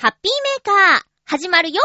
[0.00, 0.32] ハッピー
[0.64, 1.82] メーカー、始まるよ。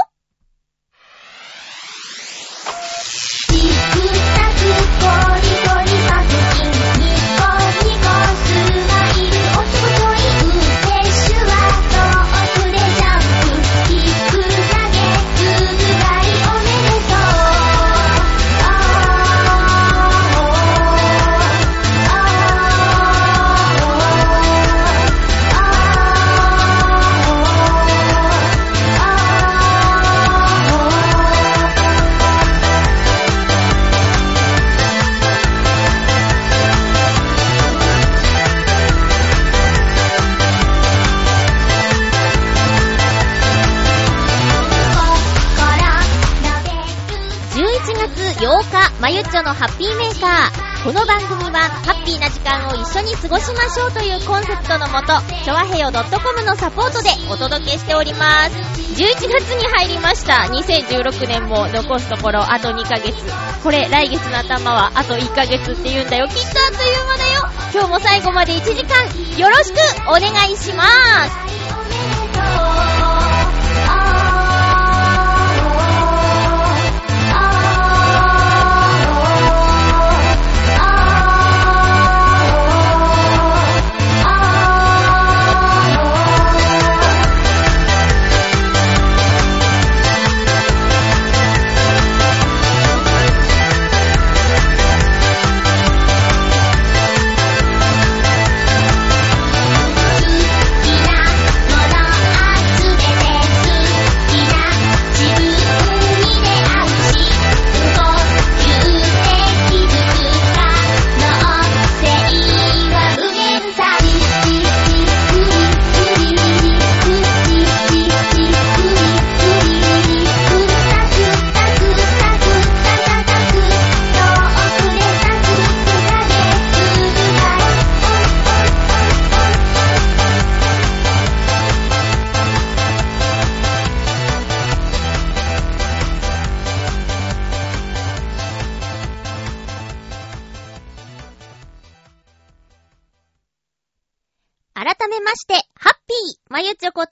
[49.06, 50.84] まゆっちょのハッピーメーカー。
[50.84, 58.58] この番組は、ハッピーな時間を一緒に過ごしましょうというコンセプトのもと、ちょわへよ .com のサポートでお届けしております。
[58.98, 60.50] 11月に入りました。
[60.50, 63.14] 2016年も残すところあと2ヶ月。
[63.62, 66.28] これ、来月の頭はあと1ヶ月って言うんだよ。
[66.28, 67.50] きっとあっという間だよ。
[67.76, 69.06] 今日も最後まで1時間、
[69.38, 70.84] よろしくお願いしま
[71.30, 71.65] す。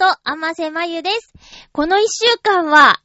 [0.03, 1.33] こと、甘瀬まゆです。
[1.71, 3.01] この一週間は、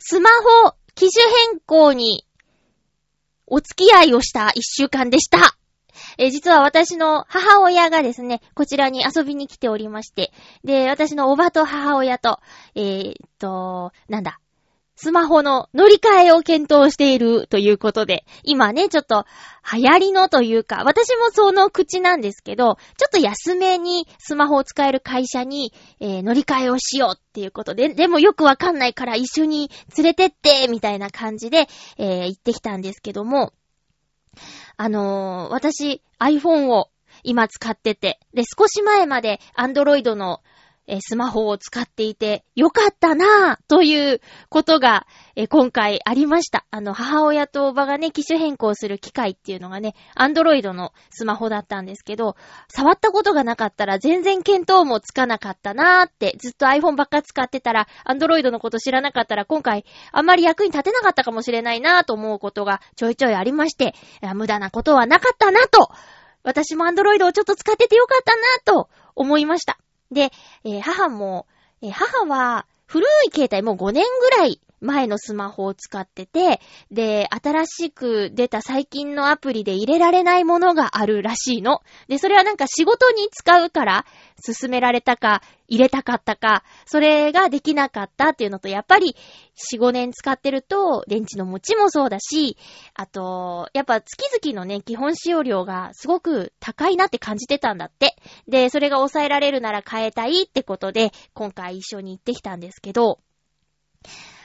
[0.00, 0.30] スマ
[0.64, 2.26] ホ機種変更に、
[3.46, 5.56] お付き合いをした一週間でした。
[6.18, 10.32] え実は私の母親がですね、こちらに遊びに来ておりまして、
[10.64, 12.40] で、私のおばと母親と、
[12.74, 14.40] えーっと、なんだ、
[15.00, 19.26] スマホの乗り換えを検討しているということで、今ね、ちょっと
[19.72, 33.52] 流行りのというか、私もその口なんですけど、ちょっと安めにスマホを使える会社に、えー乗り換えをしようっていうことで、でもよくわかんないから一緒に連れてって、みたいな感じで、えー行ってきたんですけども、
[34.76, 36.90] あのー私 iPhone を
[37.22, 40.40] 今使ってて、で、少し前まで Android の
[40.88, 45.06] えスマホを使っていてよかったなぁということが、
[45.36, 46.64] え今回ありました。
[46.70, 52.36] あの、母親とおばがね、機種変更する機会っていうのがね、アンドロイドのスマホだったんですけど、
[52.68, 63.94] 触ったことがなかったら全然見当もつかなかったなーって、ずっと iPhone ばっか使ってたら、アンドロイドのこと知らなかったら、今回あんまり役に立てなかったかもしれないなーと思うことがちょいちょいありまして、
[64.34, 65.90] 無駄なことはなかったなと、
[66.44, 68.34] 私もアンドロイドをちょっと使っててよかった
[68.72, 69.78] なと思いました。
[70.10, 70.30] で、
[70.64, 71.46] えー母も、
[71.82, 81.82] えー母は古い携帯もう5年ぐらい前のスマホを使ってて、で、新しく出た最近のアプリで入れられないものがあるらしいの。
[82.08, 84.06] で、それはなんか仕事に使うから、
[84.44, 89.16] 勧められたか、入れたかったか、それができなかったっていうのと、やっぱり
[89.72, 92.56] 4、5年使ってると、電池の持ちもそうだし、
[92.94, 98.16] あと、やっぱ月々のね、基本使用量がすごく高いなって感じてたんだって。
[98.46, 103.18] で、それが抑えられるなら変えたいってことで、今回一緒に行ってきたんですけど、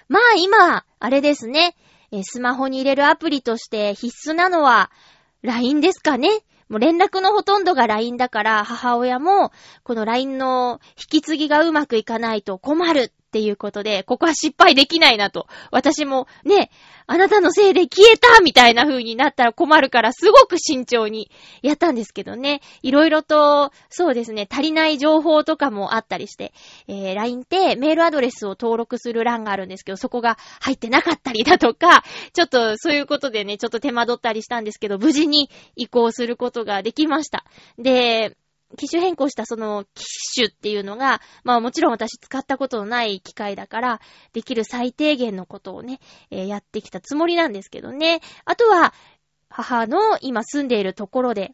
[0.08, 1.76] まあ今、あれですね、
[2.24, 4.92] スマホに入れるアプリとして必須なのは
[5.42, 6.30] LINE ですかね。
[6.70, 9.52] もう連絡のほとんどが LINE だから、母親も、
[9.84, 15.48] この LINE の引き継ぎがうまくいかないと困るっていうことで、ここは失敗できないなと。
[15.72, 16.70] 私も、ね、
[17.08, 21.32] あなたのせいで消えたみたいな風になったら困るから、すごく慎重に
[21.64, 22.62] やったんですけどね。
[22.84, 26.54] いろいろと、そうですね、足りない情報とかもあったりして、
[26.88, 32.04] えー、LINE ってメールアドレスを登録する欄があるんですけど、そこが入ってなかったりだとか、
[32.34, 37.46] ちょっとそういうことでね、ちょっと手間取ったりしたんですけど、無事に移行することができました。
[37.80, 38.38] で、
[38.78, 40.04] 機種変更したその機
[40.36, 44.02] 種っていうのが、まあもちろん私使ったことのない機械だから、
[44.34, 46.00] できる最低限のことをね、
[46.32, 48.22] えー、やってきたつもりなんですけどね。
[48.46, 48.94] あとは、
[49.50, 51.54] 母の今住んでいるところで、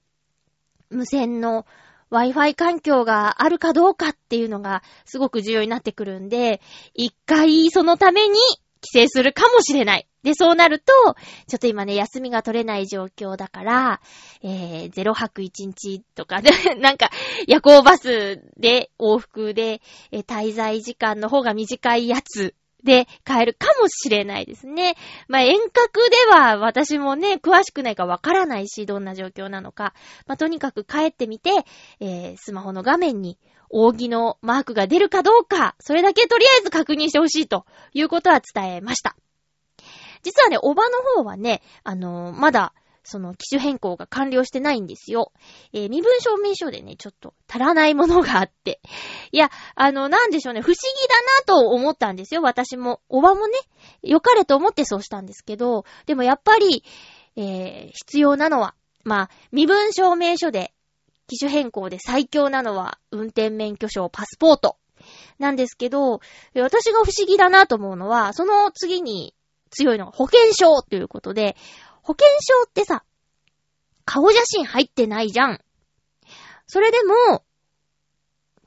[0.89, 1.65] 無線の
[2.11, 6.61] Wi-Fi 環境があるかどうかっていうのがすごく重要になってくるんで、
[6.93, 8.39] 一回そのために
[8.81, 10.07] 帰省するかもしれない。
[10.23, 10.93] で、そうなると、
[11.47, 14.01] ちょっと今ね、休みが取れない状況だから、
[14.41, 16.41] えー、0泊1日とか、
[16.79, 17.09] なんか、
[17.47, 19.81] 夜行バスで、往復で、
[20.11, 22.53] えー、滞在時間の方が短いやつ
[22.83, 24.95] で帰るかもしれないですね。
[25.27, 29.93] まあ、遠隔では私もね、詳しくないかわからないし、どんな状況なのか。
[30.27, 31.51] まあ、とにかく帰ってみて、
[31.99, 33.37] えー、スマホの画面に
[33.69, 39.15] 扇のマークが出るかどうか、それだけとりあえず確認してほしいということは伝えました。
[40.23, 42.73] 実はね、おばの方はね、あのー、まだ、
[43.09, 45.33] その機種変更が完了してないんですよ。
[45.73, 48.79] えー、身分証明書でね、ちょっと足らないものがあって。
[49.33, 53.01] いや、あの、なんでしょうね、不思議だなと思ったんですよ、私も。
[53.09, 53.57] おばもね、
[54.01, 56.83] 良かれと思ってそうしたんですけど、でもやっぱり、
[57.35, 60.73] えー、必要なのは、まあ、身分証明書で、
[61.27, 64.77] 機種変更で最強なのは、運転免許証、パスポート。
[65.37, 66.19] なんですけど、
[66.55, 69.33] 私が不思議だなと思うのは、その次に
[69.69, 71.55] 強いのが保険証ということで、
[72.09, 73.03] 保険証ってさ、
[74.03, 75.59] 顔写真入ってないじゃん。
[76.65, 77.43] それでも、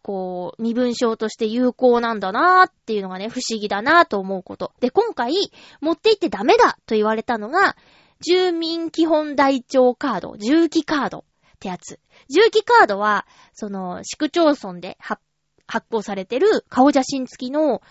[0.00, 4.72] こう、身分証として有効なんだなーっていうのがね、不思議だなーと思うこと。
[4.78, 5.32] で、今回、
[5.80, 7.76] 持って行ってダメだと言われたのが、
[8.20, 11.98] 住民基本台帳カード、重機カードってやつ。
[12.30, 15.20] 重機カードは、その、市区町村で発
[15.90, 17.82] 行されてる顔写真付きの、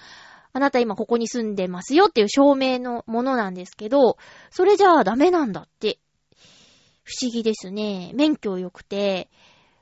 [0.54, 4.18] あなた今ここに住んでますよっていう証明のものなんですけど、
[4.50, 6.00] それじゃあダメなんだって。
[7.04, 8.12] 不思議ですね。
[8.14, 9.30] 免許良くて、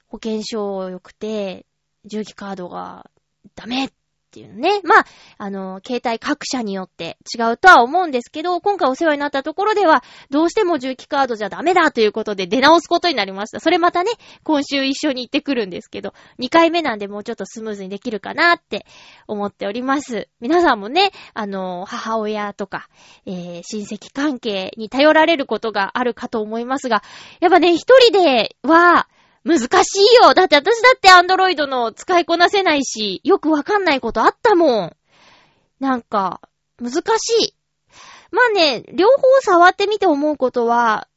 [0.07, 1.66] 保険証良くて、
[2.06, 3.10] 重機カードが
[3.56, 3.92] ダメっ
[4.30, 4.81] っていうね。
[4.84, 5.06] まあ、
[5.40, 13.60] あの、携帯各社によって違うとは思うんですけど、今回お世話になったところでは、どうしても重機カードじゃダメだということで出直すことになりました。
[13.60, 14.12] それまたね、
[14.44, 18.86] 今週一緒に行ってくるんですけど、2回目なんでもうちょっとスムーズにできるかなって
[19.28, 20.30] 思っております。
[20.40, 22.88] 皆さんもね、あの、母親とか、
[23.26, 27.02] えー、親戚関係に頼られることがあるかと思いますが、
[27.40, 29.08] やっぱね、一人では、
[29.44, 34.95] 難しいよだって私だってアンドロイドの使いこなせないし、よくわかんないことあったもん。
[35.80, 36.41] なんか、
[36.81, 37.56] 難しい。
[38.31, 41.07] まあね、両方触ってみて思うことは、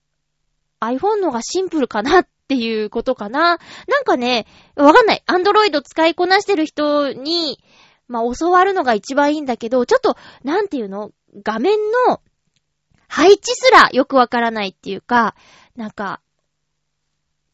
[0.81, 3.59] iPhone のがシンプルかなっていうことかな。
[3.87, 4.47] なんかね、
[4.77, 5.23] わかんない。
[5.27, 7.63] アンドロイド使いこなしてる人に、
[8.09, 11.13] まあ教わるのが一番いいんだけど、ちょっと、なんていうの？
[11.43, 11.79] 画面
[12.09, 12.21] の
[13.09, 15.35] 配置すらよくわからないっていうか、
[15.77, 16.21] なんか、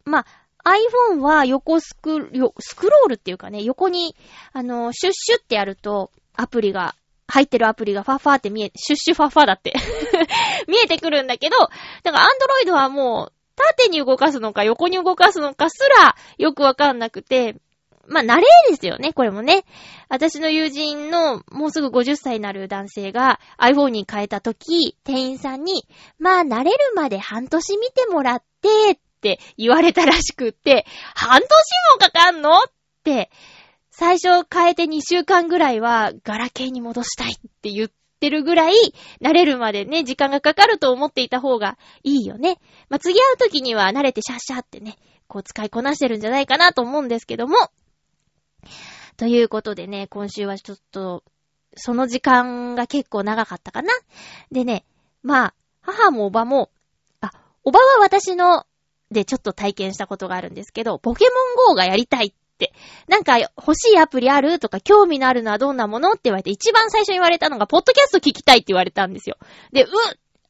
[0.05, 0.27] まあ、
[0.65, 4.17] iPhone は横スク、スクロールっていうかね、横に、
[4.53, 6.95] あの、シュッシュってやると、アプリが、
[7.31, 9.75] 入ってるアプリがファファーって見え、シュッシュファファーだって
[10.67, 11.57] 見えてくるんだけど、
[12.03, 12.27] だから
[12.65, 17.57] Android はもう、縦に動かすのか横に動かすのかすらよくわかんなくて、
[18.07, 19.65] まあ、慣れですよね、これもね。
[20.09, 25.87] 私の友人のもうすぐ50歳になる男性が iPhone に変えたとき、店員さんに、
[26.19, 31.49] まあ、慣れるまで半年見てもらって、ってって言われたらしくって、半年
[31.93, 32.57] もかかんの？
[32.57, 32.61] っ
[33.03, 33.31] て、
[33.91, 37.91] 最初変えて2週間ぐらいはガラケーに戻したいって言っ
[38.21, 38.75] てるぐらい、
[39.21, 42.61] 慣れるまでね、時間がかかると思っていた方がいいよね。
[42.89, 47.57] まあ、次会う時には慣れてシャッシャってね、こう使いこなしてるんじゃないかなと思うんですけども。
[49.17, 51.25] ということでね、今週はちょっと、
[51.77, 53.93] その時間が結構長かったかな？
[54.53, 54.85] でね、
[55.25, 56.71] まあ、母もおばも、
[57.21, 57.33] あ、
[57.65, 58.65] おばは私の
[59.11, 61.31] でちょっと体験したことがあるんですけど、ポケモ
[61.65, 62.73] ン GO がやりたいって、
[63.09, 69.37] なんか欲しいアプリあるとか興味のあるのはどんなものって言われて、一番最初に言われたのが、ポッドキャスト聞きたいって言われたんですよ。
[69.73, 69.89] で、うっ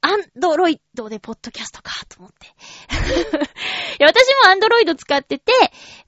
[0.01, 2.49] アンドロイドでポッドキャストかと思って。
[4.05, 5.53] 私もアンドロイド使ってて、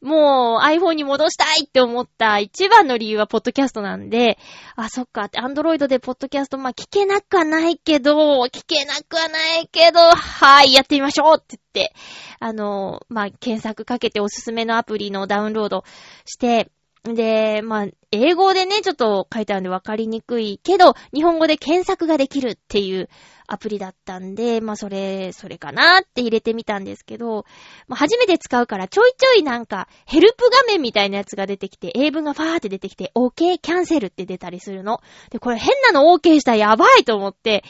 [0.00, 4.38] もう iPhone に戻したいって思った一番の理由はポッドキャストなんで、
[4.76, 11.94] あ、そっか、アンドロイドでポッドキャスト、まあ、聞けなくはないけど、聞けなくはないけど、はい、やってみましょうって言って、
[12.38, 15.85] あの、まあ、検索かけておすすめのアプリのダウンロード
[16.26, 16.70] して、
[17.04, 23.09] で、まあ、英語でね、ちょっと書いてあるんでわかりにくいけど、日本語で検索ができるっていう
[23.47, 27.47] アプリだったんで、まあ、それ、それかなって入れてみたんですけど、
[27.88, 35.00] まあ、初めて使うからちょいちょいなんか、ヘルプ画面みたいなやつが出てきて、英文がファーって出てきて、OK、キャンセルって出たりするの。
[35.30, 37.64] で、これ変なの OK したらやばいと思って、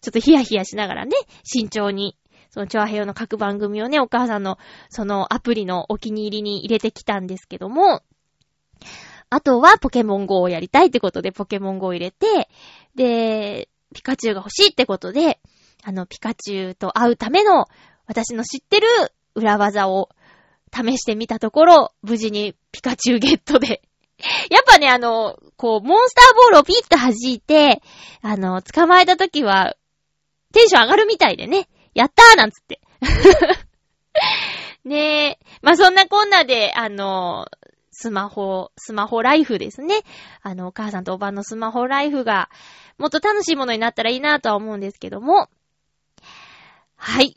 [0.00, 1.12] ちょっとヒヤヒヤしながらね、
[1.44, 2.16] 慎重に
[2.52, 4.58] そのチョアヘヨの各番組をね、お母さんの
[4.90, 8.02] そのアプリのお気に入りに入れてきたんですけども、
[9.30, 12.48] あとはポケモン GO をやりたいってことでポケモン GO を入れて、
[12.94, 15.40] で、ピカチュウが欲しいってことで、
[15.82, 17.66] あの、ピカチュウと会うための
[18.06, 18.86] 私の知ってる
[19.34, 20.10] 裏技を
[20.72, 23.82] 試してみたところ、無事にピカチュウゲットで。
[24.50, 27.82] やっぱね、あの、こう、モンスターボールをピッと弾いて、
[28.22, 29.76] あの、捕まえた時は、
[30.52, 32.80] テンション上がるみたいでね、やったーなんつって。
[34.84, 35.38] ねえ。
[35.62, 37.46] まあ、そんなこんなで、あの、
[37.92, 40.00] スマホ、スマホライフですね。
[40.42, 42.50] あの、お母さんとおばのスマホライフが、
[42.98, 45.48] もっと楽しいものになったらいいなとは思うんですけども。
[46.96, 47.36] はい。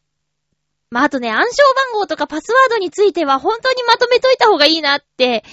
[0.90, 5.44] まあ、あとね、暗証番号とかパスワードについては本当にまとめといた方がいいなって、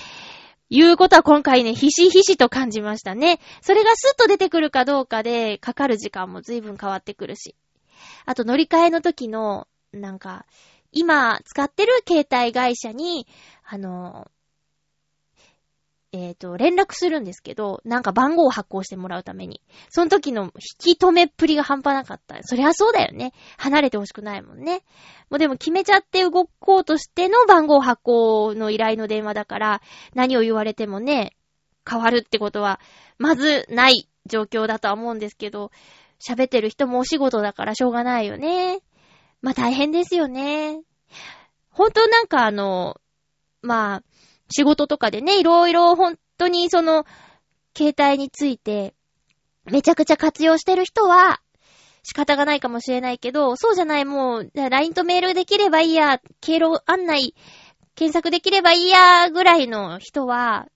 [0.70, 3.40] いうことは今回ね、ひしひしと感じましたね。
[3.60, 7.56] それがスッと出てくるかどうかで、かかる時間も随分変わってくるし。
[8.24, 10.46] あと乗り換えの時の、なんか、
[10.90, 13.26] 今使ってる携帯会社に、
[13.64, 14.30] あの、
[16.12, 19.62] えっ、ー、と、連絡するんですけど、なんか番号を発行してもらうために。
[19.88, 22.36] その時の引き止めっぷりが半端なかった。
[22.42, 23.32] そりゃそうだよね。
[23.56, 24.82] 離れてほしくないもんね。
[25.30, 29.82] もうでも決めちゃって動こうとしての番号発行の依頼の電話だから、
[30.14, 31.34] 何を言われてもね、
[31.88, 32.78] 変わるってことは、
[33.16, 35.70] まずない状況だとは思うんですけど、
[36.20, 38.80] 喋ってる人もお仕事だからしょうがないよね。
[39.40, 40.82] まあ大変ですよね。
[41.70, 43.00] 本当なんかあの、
[43.62, 44.02] まあ、
[44.52, 47.04] 仕事とかでね、いろいろ本当にその、
[47.76, 48.94] 携帯について、
[49.64, 51.40] めちゃくちゃ活用してる人は、
[52.02, 57.34] 仕方がないかもしれないけど、そうじゃない、もう、LINE とメールできればいいや、経路案内、
[57.94, 60.66] 検索できればいいや、ぐらいの人は、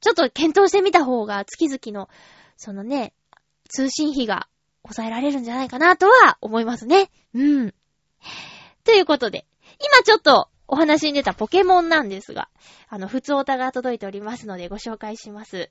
[0.00, 2.08] ちょっと検討してみた方が、月々の、
[2.56, 3.12] そのね、
[3.68, 4.48] 通信費が
[4.84, 7.10] 抑えられるんじゃないかなとは思いますね。
[7.34, 7.74] うん。
[8.84, 9.44] ということで、
[9.80, 12.48] 今ちょっとお話に出たポケモンなんですが、
[12.88, 15.70] あの、普通オタが届いておりますのでご紹介します。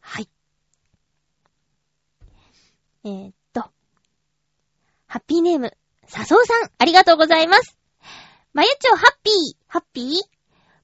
[0.00, 0.28] はい。
[3.04, 3.60] えー、っと、
[5.06, 5.76] ハッピーネーム、
[6.06, 7.78] サソウさん、ありがとうございます。
[8.52, 10.14] まゆちょハッピー、ハッピー？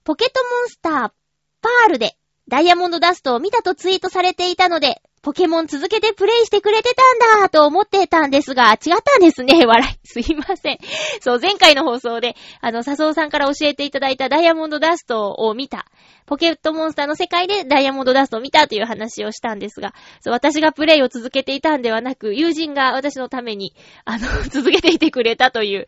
[0.04, 2.16] ポケットモンスター、パールで、
[2.48, 9.64] ダイヤモンドダストを見たとツイートされていたので、ポケモン続けてプレイしてくれてたんだと思ってたんですが、違ったんですね。
[9.66, 9.98] 笑い。
[10.06, 10.78] すいません。
[11.20, 15.86] そう、前回の放送で、あの、笹生さんから教えていただいたダイヤモンドダストを見た。
[16.24, 23.74] ポケットモンスターの世界でダイヤモンドダストを見たという話をしたんですが、そう、私がプレイを続けていたんではなく、友人が私のために、
[24.06, 25.86] あの、 続けていてくれたという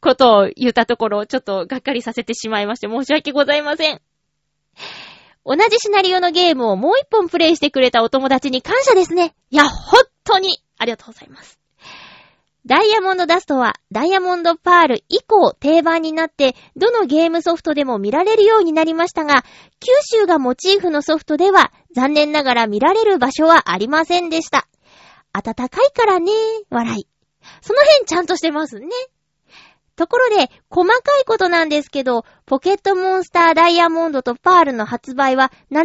[0.00, 4.00] ことを言ったところ、ちょっとがっかりさせてしまいまして、申し訳ございません。
[5.50, 9.34] 同じシナリオのゲームをもう一本プレイしてくれたお友達に感謝ですね。
[9.50, 11.58] いや、本当にありがとうございます。
[12.66, 19.42] ダイヤモンドダストはダイヤモンドパール以降定番になってどのゲームソフトでも見られるようになりましたが、
[19.80, 19.90] 九
[20.20, 24.68] 州がモチーフのソフトでは残念ながら見られる場所はありませんでした。
[25.32, 26.30] 暖かいからね、
[26.70, 27.08] 笑い。
[27.60, 28.86] その辺ちゃんとしてますね。
[30.00, 35.84] ところで、細かいことなんですけど、ポケットモンスターダイヤモンドとパールの発売は7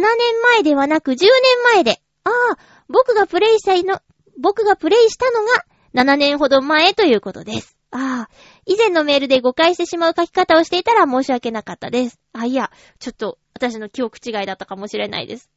[0.54, 1.28] 前ではなく10年
[1.74, 2.58] 前で、ああ、
[2.88, 4.00] 僕がプレイしたの、
[4.40, 7.76] 僕がプレイしたのが7年ほど前ということです。
[7.90, 12.18] ああ、以前のメールで誤解してしまう書き方をしていたら申し訳なかったです。
[12.32, 15.50] あ、いや、ちょっと私の記憶違いだったかもしれないです。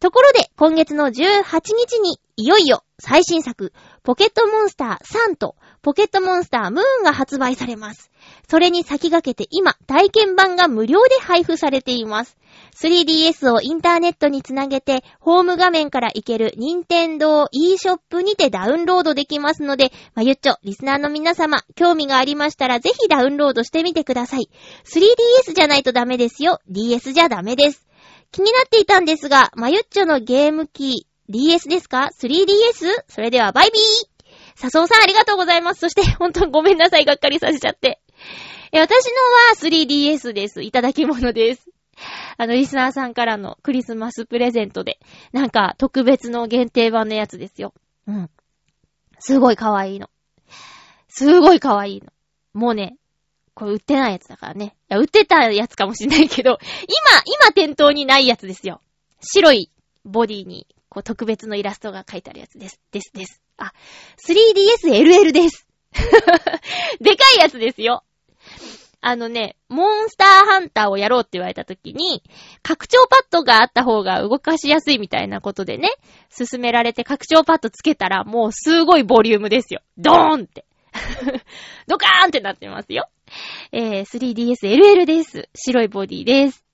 [0.00, 3.72] ところで、今月の18日に、いよいよ最新作、
[4.02, 8.10] ポケットモンスター3とポケットモンスタームーンが発売されます。
[8.48, 12.36] それに先駆けて今、体験版が無料で配布されています。
[12.80, 24.48] 3DS をインターネットにつなげて、ホーム画面から行ける任天堂 e ショップにてダウンロードできますので、まゆっちょ、リスナーの皆様、興味がありましたらぜひダウンロードしてみてください。
[24.84, 26.60] 3DS じゃないとダメですよ。
[26.68, 27.86] DS じゃダメです。
[28.30, 32.46] 気になっていたんですが、まゆっちょのゲーム機、DS ですか ?3DS?
[33.08, 33.82] それではバイビー
[34.54, 35.80] 笹尾さんありがとうございます。
[35.80, 38.00] そして、本当にごめんなさい、がっかりさせちゃって。
[38.72, 40.62] え、私のは 3DS です。
[40.62, 41.68] いただき物です。
[42.36, 44.98] あの、リスナーさんからのクリスマスプレゼントで、
[45.32, 47.74] なんか特別の限定版のやつですよ。
[48.06, 48.30] うん。
[49.18, 50.10] すごい可愛いの。
[51.08, 52.12] すごい可愛いの。
[52.52, 52.96] もうね、
[53.54, 54.76] これ売ってないやつだからね。
[54.90, 58.82] いや、売ってたやつかもしんないけど、今、今店頭にないやつですよ。
[59.20, 59.70] 白い
[60.04, 62.80] ボディに、こう特別のイラストが書いてあるやつです。
[62.92, 63.42] です、です。
[63.56, 63.72] あ、
[64.26, 65.66] 3DSLL です。
[67.00, 68.04] でかいやつですよ。
[69.00, 72.22] あのね、モンスターハンターをやろうって言われた時に、
[72.62, 75.90] 拡張パッドがあった方が動かしやすいみたいなことでね、
[76.30, 79.80] 進められて拡張パッドつけたらもうすごいボリュームですよ。
[79.96, 80.64] ドーンって。
[81.86, 83.08] ドカーンってなってますよ。
[83.72, 85.48] えー、3DSLL です。
[85.54, 86.64] 白いボディです。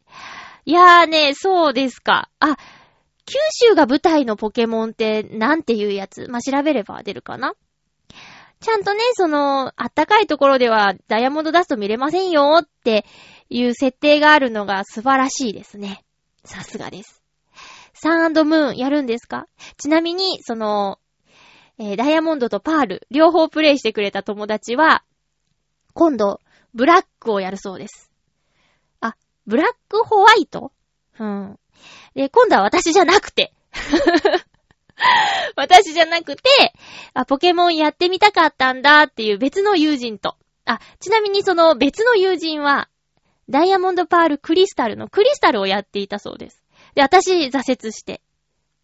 [0.64, 2.30] いやーね、そうですか。
[2.38, 2.56] あ、
[3.26, 3.34] 九
[3.68, 6.28] 州が舞台のポケモンってなんていうやつ？
[6.28, 7.54] まあ、調べれば出るかな？
[8.62, 13.04] ちゃんとね、その、あったかいところではダイヤモンドダスト見れませんよって
[13.50, 16.04] いう設定があるのが素晴らしいですね。
[16.44, 17.22] さすがです。
[17.94, 19.46] サンムーンやるんですか？
[19.76, 20.98] ちなみに、その、
[21.78, 25.04] えーダイヤモンドとパール、両方プレイしてくれた友達は、
[25.94, 26.40] 今度、
[26.74, 28.10] ブラックをやるそうです。
[29.00, 29.16] あ、
[29.46, 30.72] ブラックホワイト？
[31.18, 31.58] うん。
[32.14, 33.52] で、今度は私じゃなくて。
[35.56, 36.42] 私じゃなくて、
[37.14, 40.36] あ、ポケモンやってみたかったんだっていう別の友人と。
[40.64, 42.88] あ、ちなみにその別の友人は、
[43.48, 46.62] ダイヤモンドパールクリスタルのクリスタルをやっていたそうです。
[46.94, 48.22] で、私挫折して、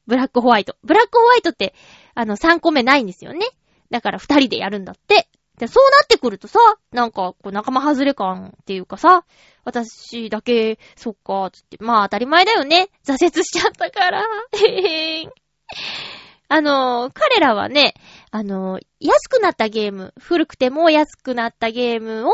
[0.06, 0.76] ブラックホワイト。
[0.82, 1.74] ブラックホワイトって、
[2.14, 3.46] あの、3個目ないんですよね。
[3.90, 5.28] だから2人でやるんだって。
[5.58, 6.58] で、そうなってくるとさ、
[6.92, 9.24] なんか、こう、仲間外れ感っていうかさ、
[9.64, 12.88] 私だけ、そっか、つって、まあ当たり前だよね。
[13.04, 14.24] 挫折しちゃったから。
[14.52, 15.32] へへん。
[16.48, 17.94] あの、彼らはね、
[18.30, 22.32] あの、安くなったゲーム、古くても安くなったゲームを、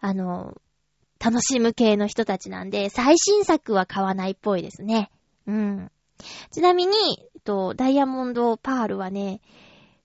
[0.00, 0.54] あの、
[1.24, 5.10] 楽しむ系の人たちなんで、最新作は買わないっぽいですね。
[5.46, 5.90] うん。
[6.50, 6.92] ちなみに、
[7.34, 9.40] えっと、ダイヤモンドパールはね、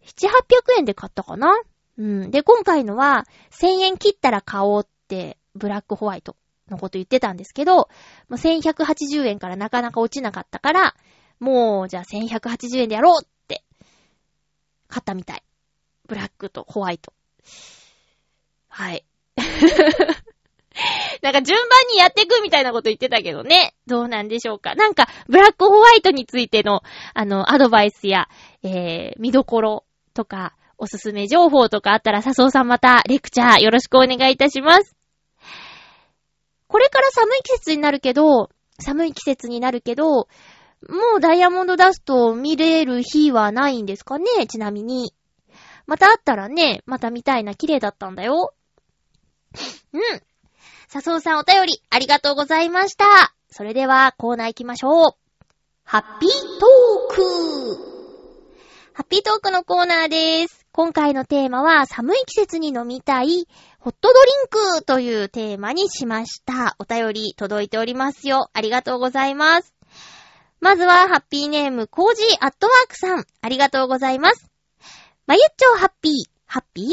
[0.06, 0.32] 7、800
[0.80, 1.54] 円で買ったかな？
[1.98, 2.32] うん。
[2.32, 6.36] で、今回のは、1000円切ったら買おうって、ブラックホワイト
[6.70, 7.90] のこと言ってたんですけど、
[8.32, 10.96] 1180円からなかなか落ちなかったから、
[11.40, 13.64] もう、じゃあ1180円でやろうって、
[14.88, 15.44] 買ったみたい。
[16.08, 17.14] ブラックとホワイト。
[18.68, 19.06] はい。
[21.22, 23.76] なんか順番にやっていくみたいなこと言ってたけどね。
[23.88, 24.76] どうなんでしょうか。
[24.76, 26.82] なんか、ブラックホワイトについての、
[27.14, 28.30] あの、アドバイスや、
[28.64, 34.96] えー、見どころとか、おすすめ情報とかあったら、笹生さんまた、レクチャーよろしくお願いいたします。
[36.68, 40.30] これから寒い季節になるけど、寒い季節になるけど、
[40.88, 44.26] もうダイヤモンドダストを見れる日はないんですかね？
[44.48, 45.14] ちなみに。
[45.86, 48.54] またあったらね、また見たいな、綺麗だったんだよ。
[49.92, 50.02] うん。
[50.88, 53.34] 笹生さんお便り、ありがとうございました。
[53.50, 55.12] それでは、コーナー行きましょう。
[55.84, 57.90] ハッピートーク
[58.94, 60.68] ハッピートークのコーナーです。
[60.72, 63.48] 今回のテーマは、寒い季節に飲みたい、
[63.80, 64.32] ホットドリ
[64.76, 66.76] ンクというテーマにしました。
[66.78, 68.50] お便り届いておりますよ。
[68.54, 69.79] ありがとうございます。
[70.62, 73.26] まずは、ハッピーネーム、コージーアットワークさん。
[73.42, 74.52] ありがとうございます。
[75.26, 76.14] まゆっちょハッピー、
[76.46, 76.88] ハッピー？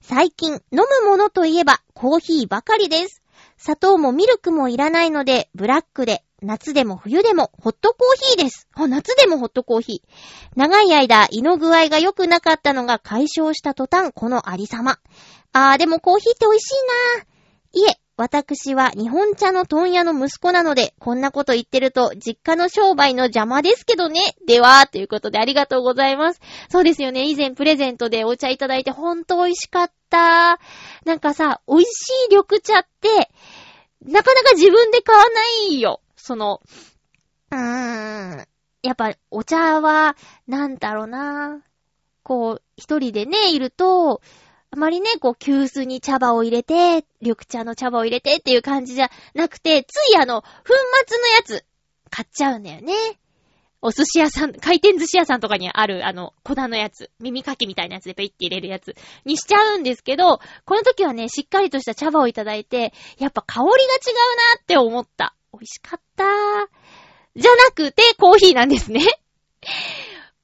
[0.00, 3.22] 最近、飲むものといえば、コーヒーばかりです。
[3.56, 8.68] 砂糖もミルクもいらないので、ブラックで、夏でも冬でもホットコーヒーです。
[8.74, 10.10] あ、夏でもホットコーヒー。
[10.56, 15.00] 長い間、胃の具合が良くなかったのが解消した途端、このありさま。
[15.52, 16.74] あー、でもコーヒーって美味しい
[17.16, 17.88] なー。
[17.88, 24.20] いえ、私は日本茶の問屋の息子なので、こんなこと言ってると、実家の商売の邪魔ですけどね。
[24.46, 26.40] では、ということでありがとうございます。
[26.68, 27.30] そうですよね。
[27.30, 30.58] 以前プレゼントでお茶いただいて、ほんと美味しかった。
[31.06, 33.30] なんかさ、美味しい緑茶って、
[34.04, 35.30] なかなか自分で買わな
[35.70, 36.02] いよ。
[36.14, 36.60] その、
[37.50, 38.46] うーん。
[38.82, 40.14] やっぱ、お茶は、
[40.46, 41.62] なんだろうな。
[42.22, 44.20] こう、一人でね、いると、
[44.72, 50.48] あまりね、こう、急須に茶葉を入れて、緑茶の茶葉を入れてっていう感じじゃなくて、ついあの、粉
[51.08, 51.64] 末のやつ、
[52.08, 52.94] 買っちゃうんだよね。
[53.82, 63.78] お寿司屋さん、回転寿司屋さんとかにある、あの、粉のやつ、耳かきみたいなやつでペイって入れるやつにしちゃうんですけど、この時はね、しっかりとした茶葉をいただいて、やっぱ香りが違う
[64.56, 65.34] なって思った。
[65.52, 66.26] 美味しかったー
[67.34, 69.00] じゃなくて、コーヒーなんですね。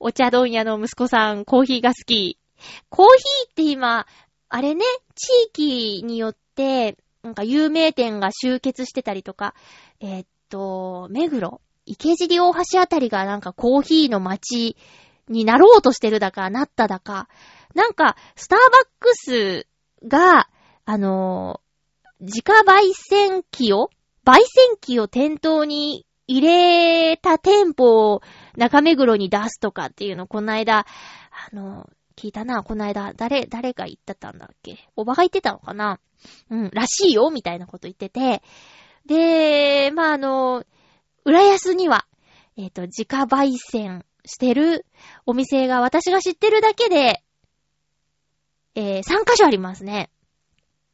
[0.01, 2.39] お茶問屋の息子さん、コーヒーが好き。
[2.89, 4.07] コーヒーって今、
[4.49, 9.55] あれね、地域によって、なんか有名店が集結してたりとか、
[10.01, 14.77] えーっと、目黒、池尻大橋あたりがなんかコーヒーの街
[15.29, 17.29] になろうとしてるだか、なっただか、
[17.75, 19.67] なんか、スターバックス
[20.07, 20.49] が、
[20.85, 21.67] あのー
[22.21, 23.91] 自家焙煎機を、
[24.25, 28.23] 焙煎機を店頭に入れた店舗を
[28.57, 30.87] 中目黒に出すとかっていうの、この間、
[31.51, 34.79] あの、聞いたな、この間、誰、誰が言ってたんだっけ？
[34.97, 36.01] おばが言ってたのかな？
[36.51, 38.43] うん、らしいよ、みたいなこと言ってて。
[39.05, 40.65] で、まあ、あの、
[41.25, 42.07] 浦安には、
[42.57, 44.87] えっ、と、自家焙煎してる
[45.27, 47.23] お店が私が知ってるだけで、
[48.75, 50.11] えー、3カ所ありますね。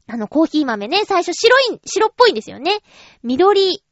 [0.06, 2.80] あの、コーヒー豆ね、最初白い、白っぽいんですよね。
[3.22, 3.82] 緑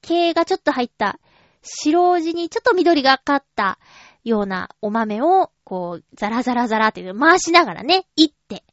[0.00, 1.20] 系がちょっと入った、
[1.62, 3.78] 白地にちょっと緑がかった
[4.24, 8.64] ようなお豆を、こう、ザラザラザラっていう回しながらね、いって、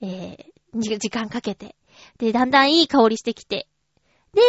[0.00, 1.76] えー、時間かけて。
[2.18, 3.68] で、だんだんいい香りしてきて。
[4.34, 4.42] で、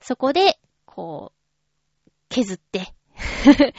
[0.00, 2.94] そこで、こう、削って。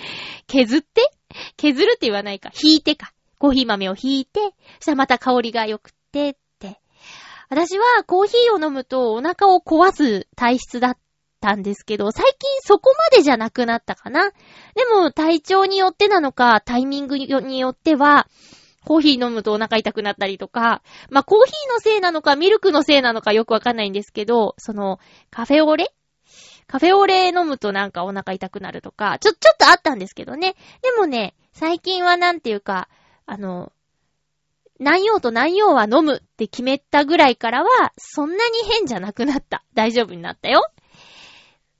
[0.47, 1.11] 削って？
[1.57, 2.51] 削るって言わないか。
[2.63, 3.13] 引いてか。
[3.39, 6.81] コーヒー豆を引いて、そしたらまた香りが良くてって。
[7.49, 10.97] 私はコーヒーを飲むとお腹を壊す体質だっ
[11.47, 14.31] たんですけど、最近そこまでじゃなくなったかな。
[14.31, 14.35] で
[14.91, 18.27] も体調によってなのか、タイミングによっては、
[18.83, 25.93] コーヒー飲むとお腹痛くなったりとか、まあ、コーヒーのせいなのか、ミルクのせいなのかよくわかんないんですけど、その、カフェオレ？
[26.67, 30.55] カフェオレ飲むとなんかお腹痛くなるとか、ちょ、ちょっとあったんですけどね。
[30.81, 32.89] でもね、最近はなんていうか、
[33.25, 33.71] あの、
[34.79, 39.63] 何用と何用は飲むって決めたぐらいからは、そんなに変じゃなくなった。
[39.73, 40.61] 大丈夫になったよ。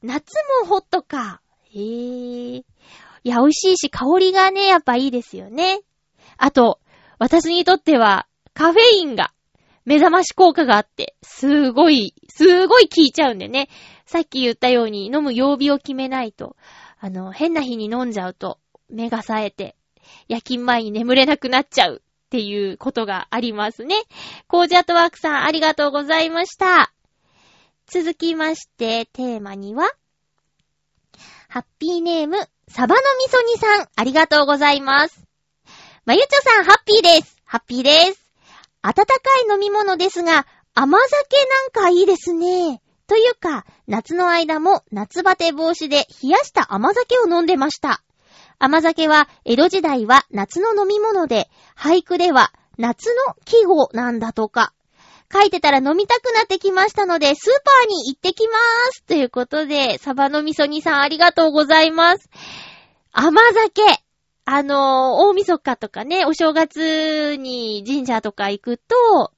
[0.03, 1.41] 夏もホットか。
[1.73, 2.59] へぇ。
[2.59, 2.65] い
[3.23, 5.81] や、美味しいし、香りがね、やっぱいいですよね。
[6.37, 6.79] あと、
[7.19, 9.33] 私にとっては、カフェインが、
[9.85, 13.69] 目覚まし効果があって、すごい、すごい効いちゃうんでね。
[14.05, 16.55] さっき言ったように、飲む曜日を決めないと、
[16.99, 19.75] あの、変な日に飲んじゃうと、目が冴えて、
[20.27, 23.95] 夜勤前に眠れなくなっちゃうっていうことがありますね。
[24.47, 26.93] コージアットワークさん、ありがとうございました。
[27.89, 29.89] 続きまして、テーマには、
[31.47, 35.23] ハッピーネーム、サバのみそ煮さん、ありがとうございます。
[36.05, 37.37] まゆちょさん、ハッピーです。
[37.45, 38.21] ハッピーです。
[38.81, 41.37] 温かい飲み物ですが、甘酒
[41.73, 42.81] なんかいいですね。
[43.07, 48.03] というか、夏の間も夏バテ防止で冷やした甘酒を飲んでました。
[48.59, 54.73] 甘酒は江戸時代は夏の飲み物で、俳句では夏の季語なんだとか。
[55.31, 59.03] 書いてたら飲みたくなってきましたので、スーパーに行ってきまーす。
[59.03, 62.29] ということで、サバの味噌煮さんありがとうございます。
[63.11, 63.81] 甘酒。
[64.49, 69.33] あのー、大晦日とかね、お正月に神社とか行くと、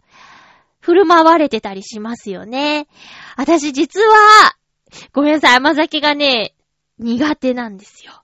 [0.79, 2.87] 振る舞われてたりしますよね。
[3.35, 4.55] 私実は、
[5.11, 6.53] ごめんなさい、甘酒がね、
[6.99, 8.23] 苦手なんですよ。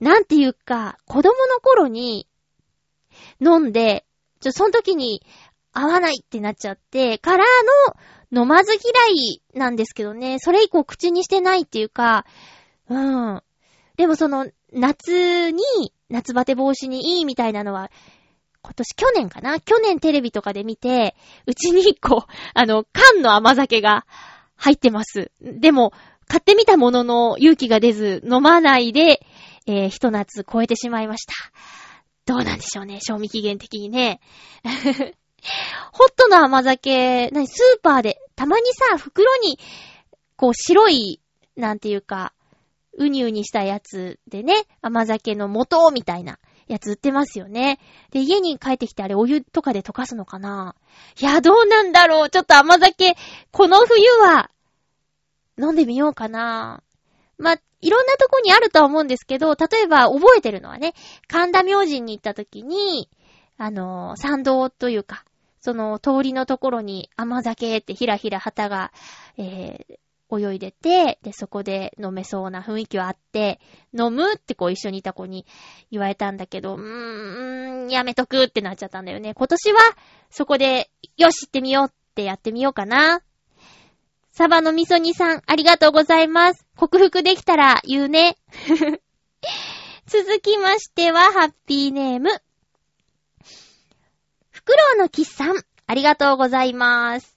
[0.00, 2.26] なんていうか、子供の頃に
[3.40, 4.06] 飲んで、
[4.40, 5.24] ちょ、その時に
[5.74, 7.44] 合わないってなっちゃって、から
[8.32, 12.24] の飲まず嫌いなんですけどね、それ以降口にしてないっていうか、
[12.88, 13.42] うん。
[13.96, 15.62] でもその、夏に、
[16.08, 17.90] 夏バテ防止にいいみたいなのは、
[18.62, 19.60] 今年、去年かな？
[19.60, 21.14] 去年テレビとかで見て、
[21.46, 24.06] うちに一個、 あの、缶の甘酒が
[24.56, 25.30] 入ってます。
[25.40, 25.92] でも、
[26.26, 29.26] 買ってみたものの勇気が出ず、飲まないで、
[29.66, 31.32] えー、一夏超えてしまいました。
[32.26, 34.20] どうなんでしょうね、賞味期限的にね。
[35.92, 39.58] ホットの甘酒、なに、スーパーで、たまにさ、袋に、
[40.36, 41.20] こう、白い、
[41.56, 42.32] なんていうか、
[42.96, 47.78] うにうにしたやつでね、甘酒の元みたいなやつ売ってますよね。
[48.10, 50.74] で、家に帰ってきてあれお湯とかで溶かすのかな。
[51.20, 52.30] いや、どうなんだろう。
[52.30, 53.16] ちょっと甘酒、
[53.50, 54.50] この冬は、
[55.58, 56.82] 飲んでみようかな。
[57.38, 60.94] ま、いろんなとこにあるとは思うんですけど、例えば覚えてるのはね、
[61.28, 63.10] 神田明神に行った時に、
[63.56, 65.24] あのー、参道というか、
[65.64, 68.92] その通りのところに甘酒ってひらひら旗が、
[69.38, 73.58] えー、泳いでて、で、そこで飲めそうな雰囲気はあって、
[73.98, 75.46] 飲むってこう一緒にいた子に
[75.90, 79.32] 言われたんだけど、うーん、やめとくってなっちゃったんだよね。
[79.32, 79.80] 今年は、
[80.28, 83.22] そこで、よし行ってみようってやってみようかな。
[84.32, 86.66] サバの味噌煮さん、ありがとうございます。
[86.76, 88.36] 克服できたら言うね。
[90.04, 92.28] 続きましては、ハッピーネーム。
[94.64, 97.36] フクロウのキッさん、ありがとうございます。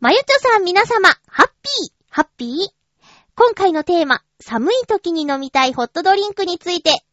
[0.00, 2.48] まゆちょさん皆様、ハッピー、ハッピー？
[3.36, 7.04] 今回のテーマ、寒い時に飲みたいホットドリンクについて。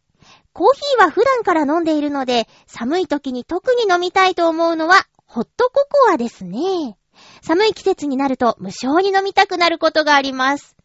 [0.52, 6.98] コーヒーは普段から飲んでいるので、寒い時に特に飲みたいと思うのは、ホットココアですね。
[7.44, 10.76] 寒い季節になると無性に飲みたくなることがあります。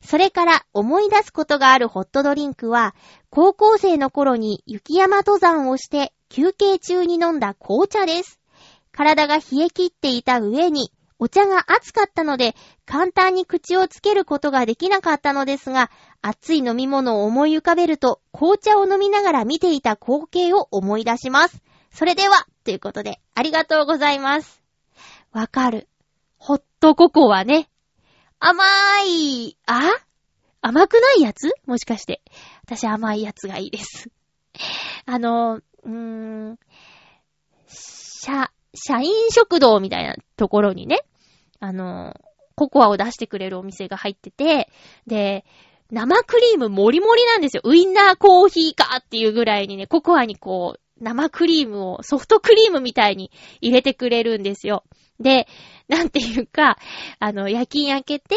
[0.00, 2.94] それから思い出すことがあるホットドリンクは、
[3.30, 8.40] 高校生の頃に雪山登山をして休憩中に飲んだ紅茶です。
[8.90, 15.92] 体が冷え切っていた上に、お茶が熱かったので、簡単に口をつけることができなかったのですが、
[16.22, 21.62] 熱い飲み物を思い浮かべると、紅茶を飲みながら見ていた光景を思い出します。
[21.92, 24.60] それでは、ということで、ありがとうございます。
[25.30, 25.88] わかる。
[26.38, 27.68] ホットココアね。
[28.40, 28.64] 甘
[29.06, 29.88] い、あ？
[30.62, 31.52] 甘くないやつ？
[31.66, 32.22] もしかして。
[32.64, 34.10] 私甘いやつがいいです。
[35.06, 36.58] あの、うーん、
[37.68, 41.00] 社、社員食堂みたいなところにね、
[41.60, 42.14] あの、
[42.56, 44.68] ココアを出してくれるお店が入ってて、
[45.06, 45.44] で、
[45.90, 47.62] 生クリームもりもりなんですよ。
[47.64, 54.84] ウインナーコーヒーかっていうぐらいにね、ココアにこう、生クリームをソフトクリームみたいに入れてくれるんですよ。
[55.20, 55.46] で、
[55.88, 56.78] なんていうか、
[57.18, 58.34] あの、夜勤明けて、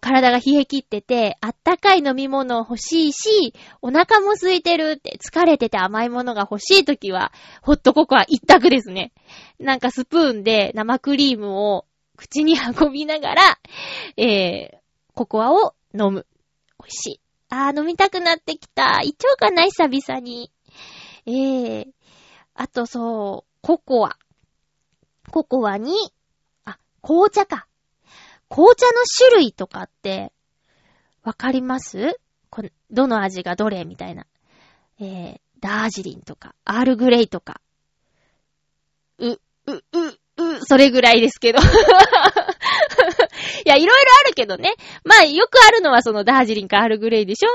[0.00, 9.12] 体が冷え切ってて、あったかい飲み物欲しいし、お腹も空いてるって、疲れてて甘いものが欲しいときは、ホットココア一択ですね。
[9.58, 11.84] なんかスプーンで生クリームを
[12.16, 13.42] 口に運びながら、
[14.16, 14.76] えー、
[15.14, 16.26] ココアを飲む。
[16.78, 17.20] 美味しい。
[17.50, 19.02] あー、飲みたくなってきた。
[19.02, 20.50] いっちゃおうかな、久々に。
[21.26, 21.86] えー、
[22.54, 24.16] あとそう、ココア。
[25.30, 25.92] ココアに、
[26.64, 27.66] あ、紅茶か。
[28.48, 28.92] 紅茶の
[29.30, 30.32] 種類とかって、
[31.22, 32.18] わかります？
[32.90, 34.26] どの味がどれみたいな。
[35.00, 37.60] えー、ダージリンとか、アールグレイとか。
[39.18, 39.82] う、う、う、
[40.36, 41.58] う、それぐらいですけど。
[41.64, 41.64] い
[43.64, 44.74] や、いろいろあるけどね。
[45.04, 47.48] まあ、よくあるのはそのダージリンかアールグレイでしょ？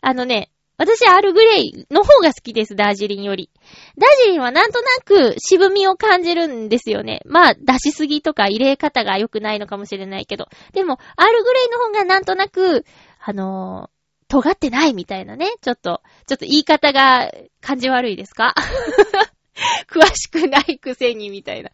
[0.00, 0.50] あのね、
[0.84, 3.50] 私、アールグレイの方が好きです、ダージリンより。
[3.96, 7.20] ダージリンはなんとなく渋みを感じるんですよね。
[7.24, 10.48] まあ、出しすぎとか入れ方が良くないのかもしれないけど。
[10.72, 12.84] でも、アールグレイの方がなんとなく、
[13.20, 15.52] あのー、尖ってないみたいなね。
[15.60, 18.52] ちょっと、ちょっと言い方が感じ悪いですか？
[19.88, 21.70] 詳しくないくせにみたいな。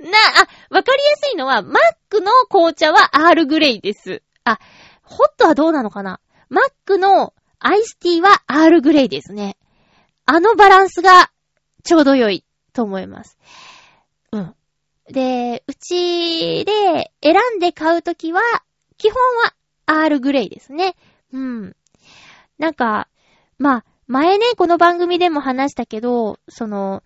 [0.00, 0.08] な、
[0.70, 4.22] あ、わかりやすいのは、マックの紅茶はアールグレイです。
[4.42, 4.58] あ、
[5.02, 6.18] ホットはどうなのかな？
[6.48, 9.56] マックのアイスティーはアールグレイですね。
[10.26, 11.30] あのバランスが
[11.84, 13.38] ちょうど良いと思います。
[14.32, 14.54] うん。
[15.08, 18.40] で、うちで選んで買うときは、
[18.96, 19.54] 基本は
[19.86, 20.96] アールグレイですね。
[21.32, 21.76] うん。
[22.58, 23.08] なんか、
[23.58, 27.02] まあ、前ね、この番組でも話したけど、その、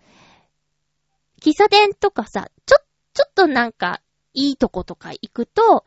[1.39, 2.77] 喫茶店とかさ、ちょ、
[3.13, 4.01] ちょっとなんか、
[4.33, 5.85] いいとことか行くと、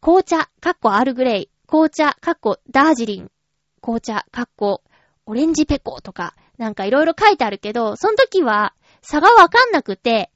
[0.00, 3.30] 紅茶、かっこアールグレイ、紅茶、かっこダージリン
[3.78, 4.82] 紅茶、かっこ、
[5.26, 10.30] オレンジペコとか、なんかいろいろ書いてあるけど、その時は差がわかんなくて、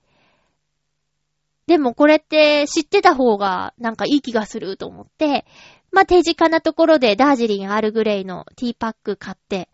[1.67, 5.47] でもこれって知ってた方がなんかいい気がすると思って、
[5.91, 9.69] まあ、手近なところでダージリンアルグレイのティーパック買って、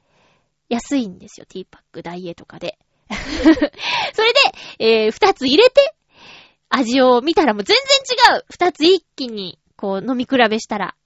[0.69, 2.79] 安いんですよ、ティーパック、ダイエとかで。
[3.09, 4.33] それ
[4.79, 5.95] で、えー、二つ入れて、
[6.69, 10.97] 味を見たらもう全然違う二つ一気に、こう、飲み比べしたら、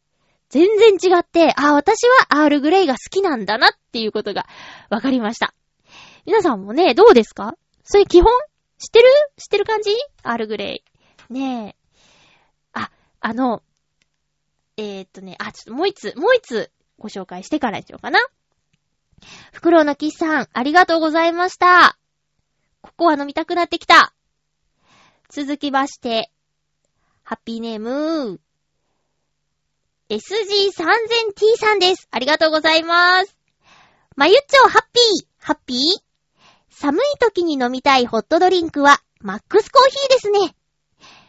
[0.52, 4.46] 全然違って、あ、私はアールグレイが好きなんだなっていうことが
[4.90, 5.54] 分かりました。
[6.26, 7.54] 皆さんもね、どうですか？
[7.84, 8.30] それ基本
[8.78, 9.08] 知ってる？
[9.38, 9.92] 知ってる感じ？
[10.22, 10.82] アールグレ
[11.30, 11.32] イ。
[11.32, 11.76] ねえ。
[12.74, 13.62] あ、あの、
[14.76, 18.20] えー、っとね、あ、ちょっともう一つ、もう一つご紹介してからにしようかな。
[19.54, 21.96] フクロウのキスさん、ありがとうございました。
[22.82, 24.12] ここは飲みたくなってきた。
[25.30, 26.30] 続きまして、
[27.22, 28.38] ハッピーネーム、
[30.12, 32.06] SG3000T さんです。
[32.10, 33.34] ありがとうございます。
[34.14, 35.78] まゆっちょハッピー、ハッピー？
[36.68, 40.54] 寒い時に飲みたいホットドリンクは、マックスコーヒーですね。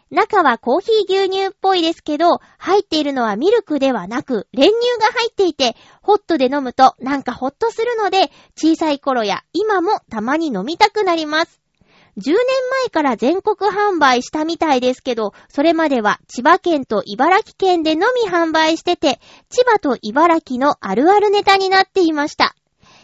[0.09, 11.62] 中はコーヒー牛乳っぽいですけど、入っているのはミルクではなく、練乳が入っていて、ホットで飲むとなんかホッとするので、小さい頃や今もたまに飲みたくなります。
[12.17, 12.35] 10年
[12.83, 22.55] 前から全国販売したみたいですけど、それまでは千葉県と茨城県でのみ販売してて、千葉と茨城のあるあるネタになっていました。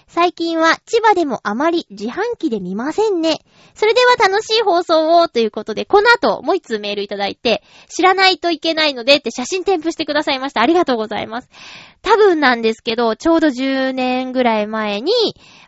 [0.10, 3.42] 最近は千葉でもあまり自販機で見ませんね。
[3.76, 10.62] それでは楽しい放送をということで、この後もう一通メールいただいて、知らないといけないのでって写真添付してくださいました。
[10.62, 11.50] ありがとうございます。
[12.02, 15.14] 多分なんですけど、ちょうど10年ぐらい前に、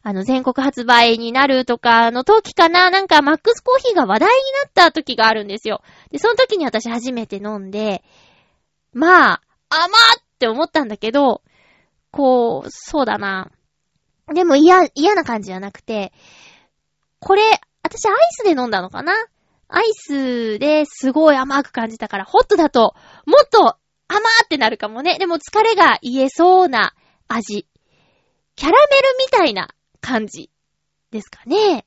[0.01, 5.84] あの、全国発売になるとかの時かな、なんかマックスコーヒーが話題になった時があるんですよ。
[6.10, 8.04] で、その時に私初めて飲んで、
[8.91, 9.89] まあ、甘っ
[10.39, 11.43] て思ったんだけど、
[12.10, 13.51] こう、そうだな。
[14.34, 16.13] でも嫌、嫌な感じじゃなくて、
[17.20, 17.44] これ、
[17.84, 19.13] 私アイスで飲んだのかな？
[19.67, 25.17] アイスですごい甘く感じたから、ホットだと、もっと甘ーってなるかもね。
[25.17, 26.94] でも疲れが癒えそうな
[27.28, 27.65] 味。
[28.56, 29.70] キャラメルみたいな
[30.02, 30.52] 感じ
[31.12, 31.86] ですかね。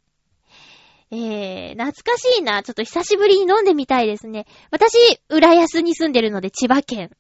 [1.11, 2.63] えー、懐かしいな。
[2.63, 4.47] ちょっと久しぶりに飲んでみたいですね。
[4.71, 4.97] 私、
[5.29, 7.11] 浦安に住んでるので千葉県。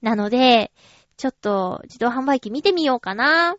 [0.00, 0.72] なので、
[1.16, 3.56] ちょっと自動販売機見てみようかな。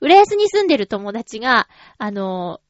[0.00, 2.60] 浦安に住んでる友達が、あの、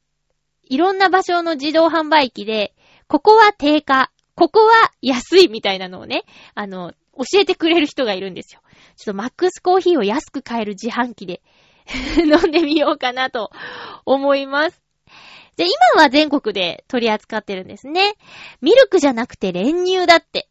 [0.63, 2.73] いろんな場所の自動販売機で、
[3.07, 6.23] ここは低価、ここは安いみたいなのをね、
[6.55, 8.61] あの、教えてくれる人がいるんですよ。
[8.95, 11.41] ちょっとマックスコーヒーを安く買える自販機で
[12.17, 13.51] 飲んでみようかなと
[14.05, 14.81] 思います。
[15.55, 18.13] で、今は全国で取り扱ってるんですね。
[18.61, 20.47] ミルクじゃなくて練乳だって。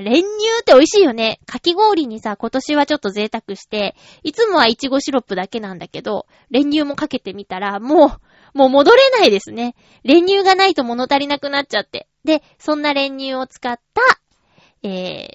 [0.00, 0.24] 練乳
[0.60, 1.40] って美味しいよね。
[1.46, 8.18] かき氷にさ、今年はちょっと贅沢して、いつもはいちごシロップだけなんだけど、練乳もかけてみたら、も
[8.54, 9.74] う、もう戻れないですね。
[10.02, 12.08] 練乳がないと物足りなくなっちゃって。
[12.24, 14.88] で、そんな練乳を使った、え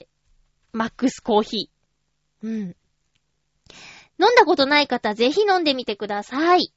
[0.03, 0.05] ー、
[0.73, 2.47] マックスコーヒー。
[2.47, 2.75] うん。
[4.17, 6.71] 飲んだことない方、ぜひ飲んでみてください。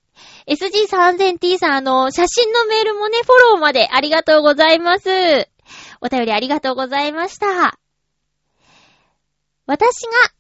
[0.47, 5.09] SG3000T さん、あの、写真のメールもね、フォローまでありがとうございます。
[6.01, 7.79] お便りありがとうございました。
[9.67, 10.33] 私が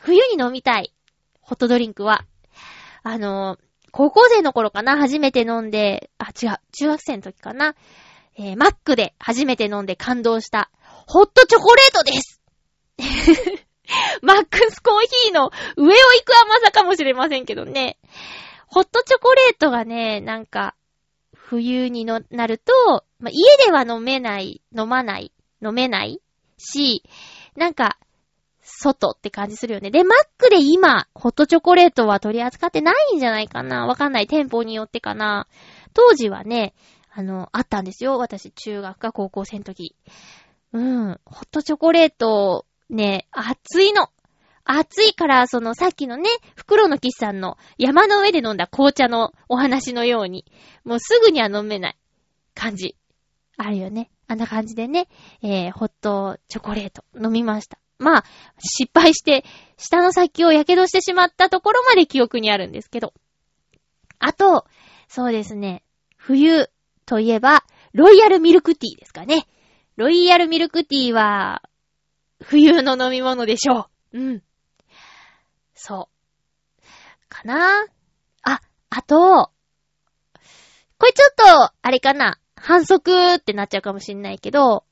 [0.00, 0.92] 冬に飲みたい
[1.40, 2.24] ホットドリンクは、
[3.02, 3.56] あの、
[3.92, 7.74] 高校生の頃かな、初めて飲んで、あ、違う、中学生の時かな、
[8.36, 10.70] えー、マックで初めて飲んで感動した、
[11.06, 12.42] ホットチョコレートです
[14.22, 17.98] マックスコーヒーの上を行く甘さかもしれませんけどね。
[18.66, 20.74] ホットチョコレートがね、なんか、
[21.48, 25.32] 冬にのなると、まあ、家では飲めない、飲まない、
[25.64, 26.20] 飲めない
[26.58, 27.04] し、
[27.56, 27.98] なんか、
[28.62, 29.92] 外って感じするよね。
[29.92, 34.26] で、マックで今、ホットチョコレートは取り扱ってないんじゃないかなわかんない。
[34.26, 35.46] 店舗によってかな。
[35.94, 36.74] 当時はね、
[37.12, 38.18] あの、あったんですよ。
[38.18, 39.94] 私、中学か高校生の時。
[40.72, 41.20] うん。
[41.24, 44.08] ホットチョコレート、ね、熱いの。
[44.68, 50.44] 熱いから、そのさっきのね、袋の岸さんの山の上で飲んだ紅茶のお話のように、
[50.84, 51.96] もうすぐには飲めない
[52.54, 52.96] 感じ。
[53.56, 54.10] あるよね。
[54.26, 55.08] あんな感じでね、
[55.40, 57.78] えー、ホットチョコレート飲みました。
[57.98, 58.24] まあ、
[58.58, 59.44] 失敗して、
[59.78, 63.14] 下の先を火傷してしまったところまで記憶にあるんですけど。
[64.18, 64.66] あと、
[65.08, 65.84] そうですね、
[66.16, 66.68] 冬
[67.06, 69.46] といえば、ロイヤルミルクティーですかね。
[69.96, 71.62] ロイヤルミルクティーは、
[72.42, 74.18] 冬の飲み物でしょう。
[74.18, 74.42] うん。
[75.76, 76.08] そ
[76.80, 76.82] う。
[77.28, 77.84] かな？
[78.42, 78.60] あ、
[78.90, 79.52] あと、
[80.98, 81.34] これちょっ
[81.68, 82.40] と、あれかな？
[82.56, 84.84] 反則ってなっちゃうかもしんないけど、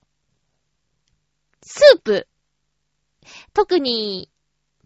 [1.63, 2.29] スープ。
[3.55, 4.31] 特に、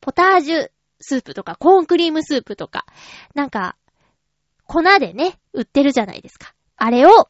[0.01, 2.87] ポタージュスープとか、コーンクリームスープとか、
[3.35, 3.77] なんか、
[4.65, 6.55] 粉でね、売ってるじゃないですか。
[6.77, 7.29] あれを、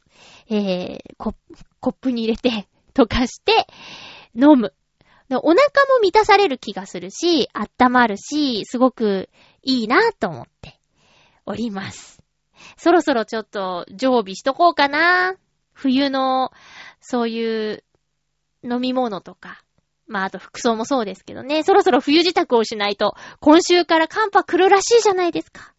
[0.50, 1.34] えー、コ
[1.80, 3.66] ップに入れて、溶かして、
[4.34, 4.74] 飲む。
[5.36, 9.28] お腹も満たされる気がするし、温まるし、すごく
[9.62, 10.78] いいなと思って
[11.44, 12.22] おります。
[12.76, 15.36] そろそろちょっと常備しとこうかな。
[15.72, 16.50] 冬の、
[17.00, 17.84] そういう
[18.64, 19.62] 飲み物とか。
[20.06, 21.62] まあ、あと服装もそうですけどね。
[21.62, 25.74] そろそろ冬支度をしないと、今週から寒波来るらしいじゃないですか。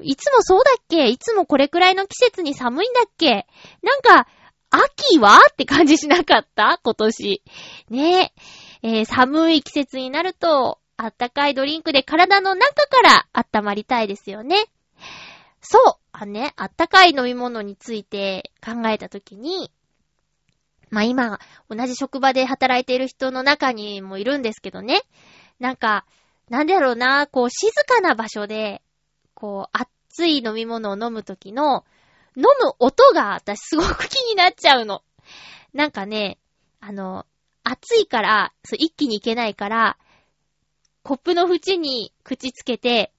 [0.00, 1.08] いつもそうだっけ？
[1.08, 3.48] いつもこれくらいの季節に寒いんだっけ？
[3.82, 4.28] なんか、
[4.70, 5.40] 秋は？
[5.50, 6.78] って感じしなかった？
[6.84, 7.42] 今年。
[7.90, 8.32] ねえ。
[8.82, 14.66] えー寒い季節になると、あったかいドリンクで体の中から温まりたいですよね。
[15.60, 19.70] そうあね、あったかい飲み物について考えたときに、
[20.90, 21.38] まあ今、
[21.68, 25.02] 同じ職場で働いている人の中にもいるんですけどね。
[25.60, 26.06] なんか、
[26.48, 28.82] なんだろうな、こう静かな場所で、
[29.34, 31.84] こう熱い飲み物を飲むときの、
[32.36, 35.02] 飲む音が私すごく気になっちゃうの。
[35.74, 36.38] なんかね、
[36.80, 37.26] あの、
[37.70, 39.98] 熱いから、そう一気にいけないから、
[41.02, 43.12] コップの縁に口つけて、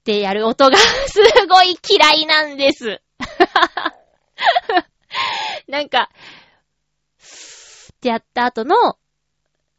[0.00, 3.02] ってやる音がすごい嫌いなんです。
[5.68, 6.10] なんか、
[7.92, 8.74] ってやった後の、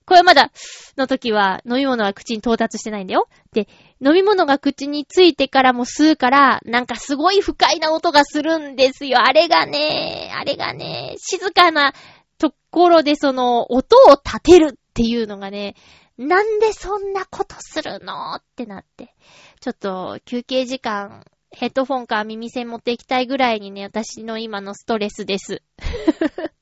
[0.05, 0.51] これまだ、
[0.97, 3.27] の時は飲み物は口に到達してないんだよ。
[3.53, 3.67] で、
[4.01, 9.19] 飲み物が口についてからも吸うから、なんかすごい不快な音がするんですよ。
[9.19, 11.93] あれがね、あれがね、静かな
[12.39, 15.75] ところでその音を立てるっていうのがね、
[16.17, 19.13] なんでそんなことするのってなって。
[19.61, 25.61] ちょっと休憩時間、ヘッドフォンか耳栓持っていきたいぐらいにね、私の今のストレスです。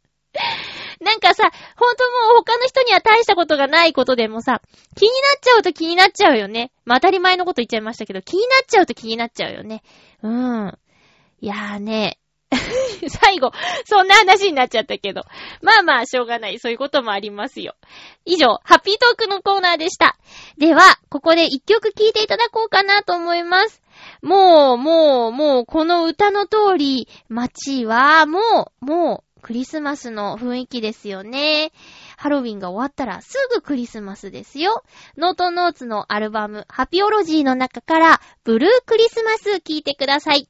[1.00, 4.62] なんかさ、ほんともう他の人には大したことがないことでもさ、
[4.96, 6.72] 気になっちゃうと気になっちゃうよね。
[6.86, 9.84] まあ、当たり前のこと言っちゃいましたけど、気になっちゃうと気になっちゃうよね。
[10.24, 10.78] うん。
[11.40, 12.20] いやーね、
[13.10, 13.52] 最後、
[13.86, 15.24] そんな話になっちゃったけど。
[15.62, 16.60] まあまあ、しょうがない。
[16.60, 17.76] そういうこともありますよ。
[18.26, 20.18] 以上、ハッピートークのコーナーでした。
[20.58, 23.82] では、ここで一曲聴いていただこうかなと思います。
[24.22, 31.72] もう、もう、もう、この歌の通り、街は、もう、もう、クリスマスの雰囲気ですよね。
[32.18, 34.84] ハロウィンが終わったらすぐクリスマスですよ。
[35.18, 40.50] ノートノーツのアルバム、ハピオロジーの中から、ブルークリスマス聴いてください。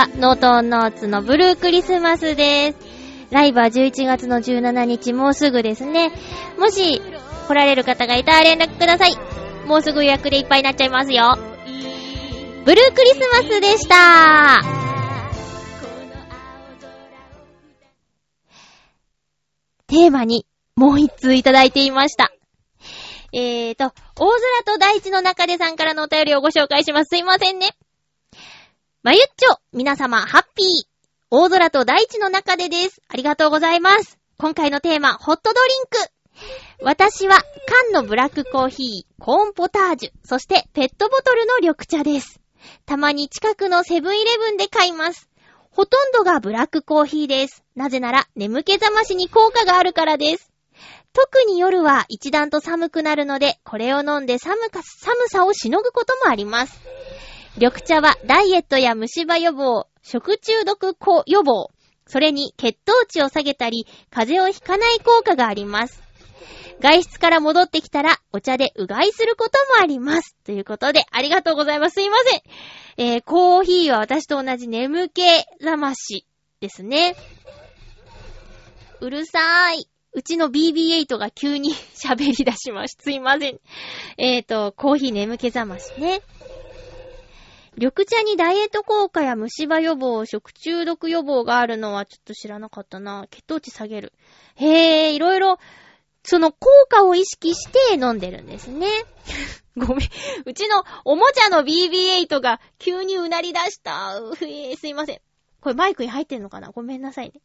[0.00, 2.78] は、ノートンノーツのブルークリスマスです。
[3.30, 6.10] ライブは11月の17日、もうすぐですね。
[6.58, 7.02] もし、
[7.48, 9.16] 来られる方がいたら連絡ください。
[9.66, 11.36] もうすぐ予約でいっぱいになっちゃいますよ。
[12.64, 14.62] ブルークリスマスでした。
[19.86, 20.46] テーマに
[20.76, 22.32] もう一通いただいていました。
[23.32, 24.30] えーと、大
[24.64, 27.08] 空と大地の中でさんからのお便りをご紹介します。
[27.10, 27.68] すいませんね。
[29.02, 30.66] まゆっちょ、皆様、ハッピー。
[31.30, 33.00] 大空と大地の中でです。
[33.08, 34.18] ありがとうございます。
[34.36, 36.84] 今回のテーマ、ホットドリンク。
[36.84, 42.42] 私は、缶のブラックコーヒー、コーンポタージュ、そしてペットボトルの緑茶です。
[42.84, 45.30] たまに近くのセブンイレブンで買います。
[45.70, 47.64] ほとんどがブラックコーヒーです。
[47.74, 50.52] なぜなら、眠気覚ましに効果があるからです。
[51.14, 56.78] 特に夜は一段と寒くなるので、これを飲んで寒か、寒さをしのぐこともあります。
[57.56, 60.96] 緑茶はダイエットや虫歯予防、食中毒
[61.26, 61.70] 予防、
[62.06, 66.02] それに血糖値を下げたり、風邪をひかない効果があります。
[66.80, 70.34] 外出から戻ってきたら、お茶でうがいすることもあります。
[70.44, 71.94] ということで、ありがとうございます。
[71.94, 72.42] すいません。
[72.96, 75.22] えー、コーヒーは私と同じ眠気
[75.60, 76.26] 覚まし
[76.60, 77.16] ですね。
[79.00, 79.88] うるさーい。
[80.12, 83.02] うちの BB8 が急に 喋り出しました。
[83.04, 83.60] すいません。
[84.18, 86.22] えーと、コーヒー眠気覚ましね。
[87.76, 93.26] 緑茶にダイエット効果や虫歯予防、食中毒予防があるのはちょっと知らなかったな。
[93.30, 94.12] 血糖値下げる。
[94.56, 95.58] へー、いろいろ、
[96.22, 98.88] その効果を意識して飲んでるんですね。
[99.76, 100.08] ごめん。
[100.44, 104.18] うちのおもちゃの BB8 が急にうなり出した。
[104.18, 105.20] うえー、すいません。
[105.60, 106.70] これマイクに入ってんのかな？
[106.70, 107.40] ごめんなさいね。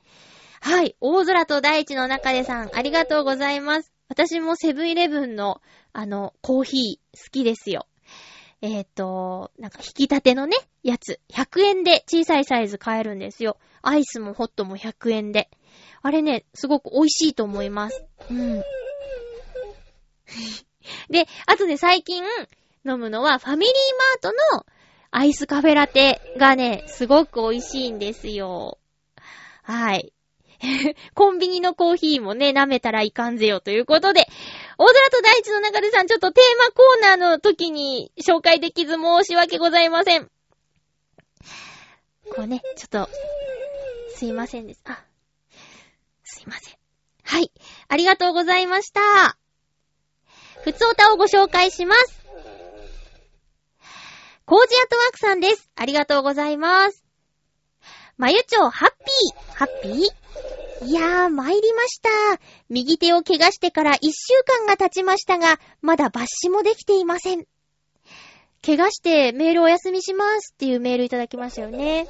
[0.60, 0.96] はい。
[1.00, 3.94] 大空と大地の中でさん、ありがとうございます。
[4.08, 5.62] 私もセブンイレブンの、
[5.94, 7.88] あの、コーヒー好きですよ。
[8.66, 11.20] えっ、ー、と、なんか引き立てのね、やつ。
[11.30, 13.58] 100円で小さいサイズ買えるんですよ。
[13.84, 15.52] アイスもホットも100円で。
[16.02, 18.04] あれね、すごく美味しいと思います。
[18.32, 18.64] うん。
[21.12, 22.24] で、あとね、最近
[22.86, 23.76] 飲むのはファミリー
[24.24, 24.66] マートの
[25.12, 28.80] アイスカフェラテがね、すごく美味しいんですよ。
[29.62, 30.12] はい。
[31.14, 34.28] コンビニのコーヒーもね、舐めたらいかんぜよということで、
[34.78, 40.30] 大空と大地の中でさん、ちょっとテーマコーナーの時に紹介できず申し訳ございません。
[42.30, 43.10] こうね、ちょっと、
[44.16, 44.82] すいませんです。
[44.86, 45.04] あ、
[46.24, 46.76] すいません。
[47.24, 47.52] はい。
[47.88, 49.38] ありがとうございました。
[50.64, 52.26] ふつおたをご紹介します。
[54.46, 55.72] コージアトワークさんです。
[55.76, 57.05] ありがとうございます。
[58.18, 60.86] まゆちょ、ハッピー、ハッピー？
[60.86, 62.10] いやー、参りました。
[62.70, 67.46] 右手を怪我してから一週間が経ちましたが、まだ抜歯もできていません。
[68.66, 72.08] 怪我してメールお休みしますっていうメールいただきましたよね。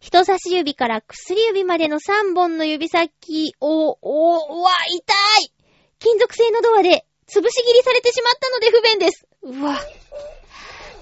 [0.00, 5.52] 人差し指から薬指までの3本の指先を、お、うわ、痛い
[5.98, 9.26] 金属製のドアで潰し切りされてしまったので不便です。
[9.42, 9.78] うわ。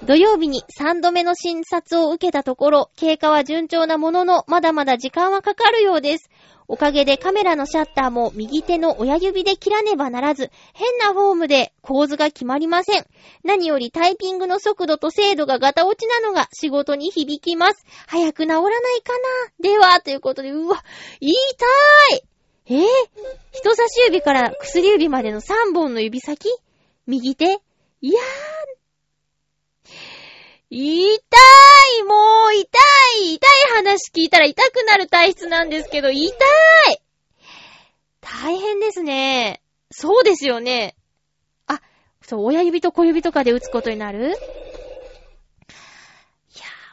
[0.07, 6.29] 土曜日に3度目の診察を受けたところ、経過は順調なものの、まだまだ時間はかかるようです。
[6.69, 13.07] おかげでカメラのシャッターも右手の親指で切らねばならず、変なフォームで構図が決まりません。
[13.45, 17.87] 何よりタイピングの速度と精度がガタ落ちなのが仕事に響きます。
[18.07, 18.71] 早く治らない
[19.03, 19.13] か
[19.59, 20.85] なでは、ということで、うわ、
[21.21, 22.23] 痛い
[22.67, 22.83] えー、
[23.53, 26.49] 人差し指から薬指までの3本の指先？
[27.07, 27.61] 右手？
[28.01, 28.25] いやー、
[30.77, 32.79] 痛いもう痛
[33.21, 36.35] い痛い話聞いたら痛くなる体質なんですけど、痛い
[38.21, 39.63] 大変ですね。
[39.93, 40.97] そうですよね。
[41.69, 41.81] あ、
[42.23, 44.31] そう、親指と小指とかで打つことになる？
[44.31, 44.35] いや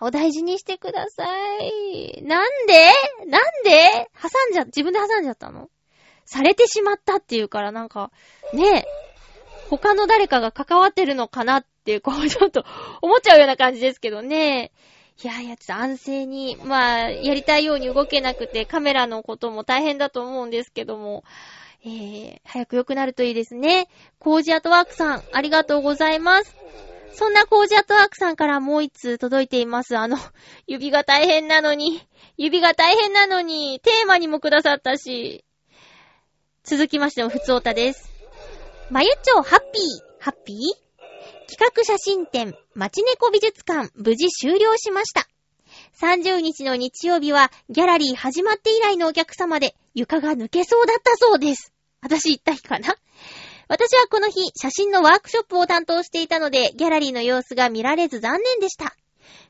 [0.01, 1.25] ー、お大事にしてくださ
[1.57, 2.21] い。
[2.21, 2.91] なんで？
[3.25, 4.11] なんで？
[4.21, 5.71] 挟んじゃ、自分で挟んじゃったの？
[6.25, 8.11] されてしまったっていうからなんか、
[8.53, 8.85] ねえ、
[9.71, 12.63] 他の誰かが関わってるのかなっっていう、こう、 ちょっと
[13.01, 14.71] 思っちゃうような感じですけどね。
[15.23, 21.23] いやいや、ちょっと安静に、まあ、やりたいように動けなくて、カメラのことも大変だと思うんですけども、
[21.83, 23.87] えー、早く良くなるといいですね。
[24.19, 26.55] コージアトワークさん、ありがとうございます。
[27.13, 29.97] そんなコージアトワークさんからもう一通届いています。
[29.97, 30.17] あの、
[30.67, 32.01] 指が大変なのに、
[32.37, 35.43] 指が大変なのに、テーマにもくださったし。
[36.63, 38.11] 続きましても、ふつおたです。
[38.91, 40.90] まゆちょハッピー、ハッピー？
[41.51, 45.27] 企画写真展、町猫美術館、無事終了しました。
[45.99, 51.73] 30日の日曜日は、ギャラリー始まって以来のお客様で、床が抜けそうだったそうです。
[52.01, 52.95] 私行った日かな？
[53.67, 58.95] 私はこの日、写真のワークショップを担当していたので、ギャラリーの様子が見られず残念でした。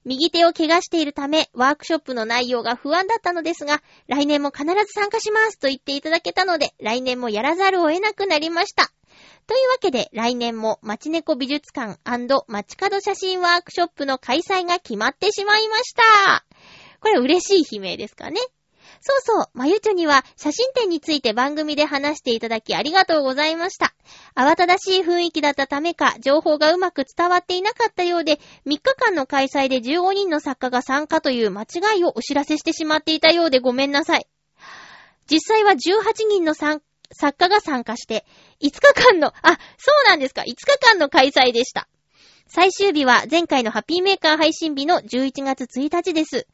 [0.04, 8.92] 右手を怪我しているため、ワークショップの内容が不安だったのですが、来年も必ず参加しますと言っていただけたので、来年もやらざるを得なくなりました。
[9.48, 12.00] というわけで、来年も町猫美術館
[12.48, 16.46] 街角写真ワークショップの開催が決まってしまいました。
[17.00, 18.40] これ嬉しい悲鳴ですかね。
[19.04, 23.96] そうそう、まゆちょには写真展について番組で話していただきありがとうございました。
[24.36, 34.28] 慌ただしい雰囲気だったためか、情報がうまく伝わっていなかったようで、3日間の開催で15人の作家が参加という間違いをお知らせしてしまっていたようでごめんなさい。
[35.30, 35.78] 実際は18
[36.30, 38.26] 人の参加作家が参加して、
[38.62, 41.88] 5日間の、あ、そうなんですか、5日間の開催でした。
[42.48, 46.48] 最終日は前回のハッピーメーカー配信日の11月1日です。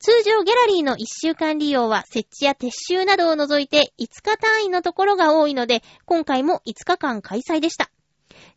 [0.00, 7.90] 通常ギャラリーの1週間利用は設置や撤収などを除いて5日単位のところが多いので、今回も5日間開催でした。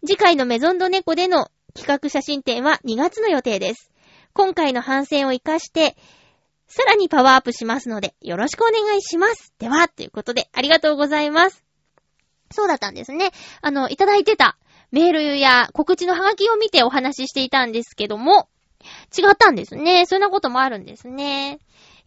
[0.06, 3.92] 次回のメゾンドネコでの企画写真展は2月の予定です。
[4.34, 5.96] 今回の反省を活かして、
[6.68, 9.54] さらにパワーアップしますので、よろしくお願いします。
[9.58, 11.64] では、ということで、ありがとうございます。
[12.52, 13.32] そうだったんですね。
[13.62, 14.58] あの、いただいてた
[14.92, 18.50] メールや告知のハガキを見てお話ししていたんですけども、
[19.18, 20.06] 違ったんですね。
[20.06, 21.60] そんなこともあるんですね。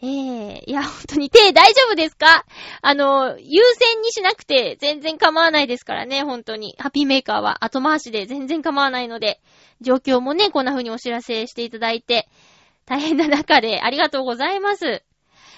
[0.02, 2.46] ええいや、本当に手大丈夫ですか？
[2.80, 6.74] あの、優先にしなくて全然構わないですからね、本当に。
[6.78, 9.42] ハッピーメーカーは後回しで全然構わないので、
[9.82, 12.30] 状況もね、こんな風にお知らせしていただいて、
[12.90, 15.04] 大変な中でありがとうございます。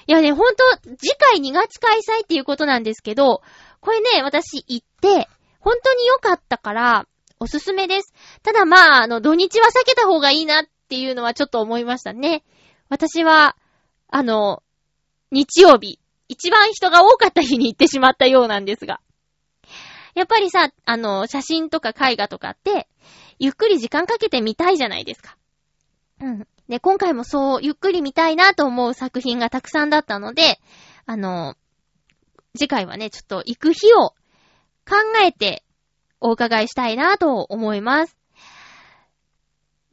[0.07, 0.65] いやね、ほんと、
[0.99, 3.41] 次回2月開催っていうことなんですけど、
[3.81, 7.07] これね、私行って、本当に良かったから、
[7.41, 8.13] おすすめです。
[8.43, 12.45] ただまあ、あの、土日は避けた方がいいなっていうのはちょっと思いましたね。
[12.91, 13.57] 私は、
[14.09, 14.63] あの、
[15.31, 19.01] 日曜日、一番人が多かった日に行ってしまったようなんですが。
[20.15, 22.89] やっぱりさ、あの、写真とか絵画とかって、
[23.39, 25.39] ゆっくり時間かけて見たいじゃないですか。
[26.21, 26.47] うん。
[26.69, 30.61] で、今回もそう、ゆっくり見たいなと思う作品がたくさんだったので、
[31.07, 31.57] あの、
[32.57, 34.11] 次回はね、ちょっと行く日を
[34.89, 35.65] 考えて
[36.21, 38.17] お伺いしたいなと思います。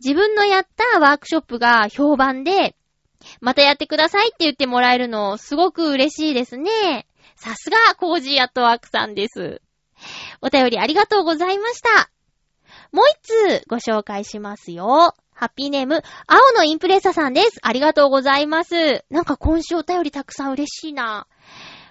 [0.03, 2.75] 自分のやったワークショップが評判で、
[3.41, 7.07] またやってくださいって言ってもらえるの、すごく嬉しいですね。
[7.35, 9.61] さすが、コージーアットワークさんです。
[10.41, 12.09] お便りありがとうございました。
[12.91, 15.13] もう一通ご紹介しますよ。
[15.39, 17.59] ハッピーネーム、青のインプレッサさんです。
[17.61, 19.05] ありがとうございます。
[19.09, 21.27] なんか今週お便りたくさん嬉しいな。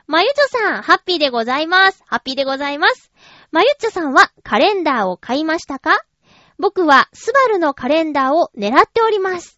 [0.07, 2.03] まゆちょさん、ハッピーでございます。
[2.05, 3.11] ハッピーでございます。
[3.51, 5.99] まゆっちょさんはカレンダーを買いましたか？
[6.59, 9.57] 僕はスバルのカレンダーを狙っております。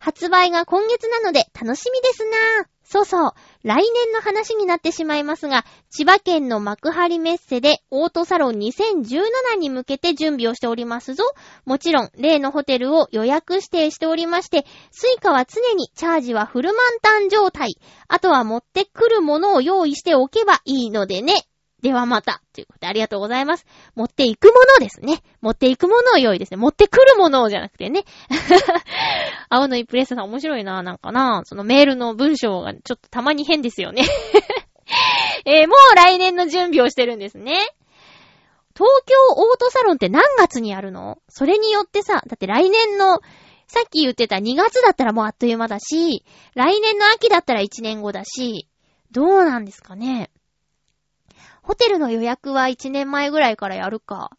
[0.00, 2.69] 発売が今月なので楽しみですな。
[2.92, 3.32] そうそう。
[3.62, 11.22] 来年の話になってしまいますが、千葉県の幕張メッセでオートサロン2017に向けて準備をしておりますぞ。
[11.64, 17.76] もちろん、例のホテルを予約指定しておりまして、スイカは常にチャージはフル満タン状態。
[18.08, 21.46] あとは持ってくるものを用意しておけばいいのでね。
[21.82, 22.42] ではまた。
[22.52, 23.66] ということでありがとうございます。
[23.94, 25.22] 持っていくものですね。
[25.40, 26.56] 持っていくものを用意ですね。
[26.56, 28.04] 持ってくるものをじゃなくてね。
[29.48, 31.42] 青のイプレッサさん面白いな、なんかな。
[31.44, 34.04] そのメールの文章がちょっとたまに変ですよね。
[35.46, 37.54] えー、もう来年の準備をしてるんですね。
[38.74, 41.18] 東京オートサロンって何月にやるの？
[41.28, 43.20] それによってさ、だって来年の、
[43.66, 46.24] さっき言ってた2月だったらもうあっという間だし、
[46.54, 48.68] 来年の秋だったら1年後だし、
[49.12, 50.30] どうなんですかね？
[51.70, 54.32] ホテルの予約は1年前ぐらいからやるか。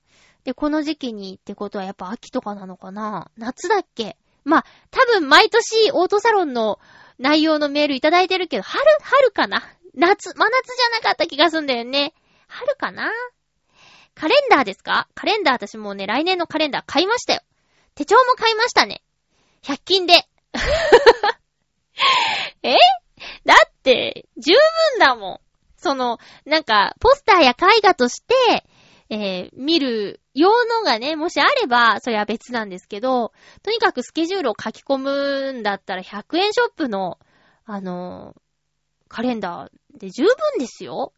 [0.44, 6.78] で、この時期にってことはやっぱ秋とかなのかな夏だっけまあ、多分毎年オートサロンの
[7.20, 9.64] 内容のメールいただいてるけど、春、春かな
[9.96, 12.14] 夏、真夏じゃなかった気がすんだよね。
[12.50, 13.10] 春かな
[14.14, 15.08] カレンダーですか？
[15.16, 17.40] カレンダー私もうね、来年のカレンダー買いましたよ。
[17.96, 19.02] 手帳も買いましたね。
[19.64, 20.28] 100均で。
[22.62, 22.76] え？
[23.46, 24.60] だって、十分
[25.00, 25.40] だもん。
[25.82, 28.66] その、なんか、ポスターや絵画として、
[29.10, 37.20] えー、見る用のがね、もしあれば、それは別なんですけど、とにかくスケジュールを書き込むんだったら100円ショップの、
[37.66, 38.42] あのー、
[39.10, 41.14] カレンダーで十分ですよ。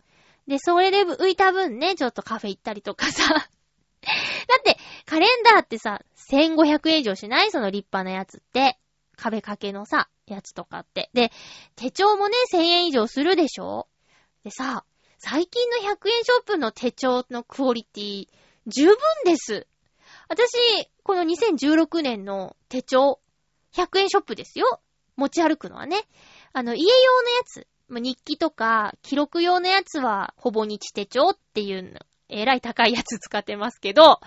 [0.48, 3.24] で、それで浮いた分ね、ちょっとカフェ行ったりとかさ。
[3.34, 6.02] だって、カレンダーってさ、
[6.32, 7.52] 1500円以上しない？
[7.52, 8.80] その立派なやつって。
[9.16, 11.10] 壁掛けのさ、やつとかって。
[11.14, 11.32] で、
[11.76, 13.88] 手帳もね、1000円以上するでしょ？
[14.44, 14.84] でさ、
[15.20, 18.28] 最近の100円ショップの手帳のクオリティ、
[18.68, 19.68] 十分です。
[20.28, 20.52] 私、
[21.04, 23.22] この2016年の手帳、
[23.74, 24.82] 100円ショップですよ。
[25.16, 26.06] 持ち歩くのはね。
[26.52, 34.20] あの、家用のやつ、日記とか、記録用のやつは、ほぼ日手帳っていうの、えらい高いやつ使ってますけど、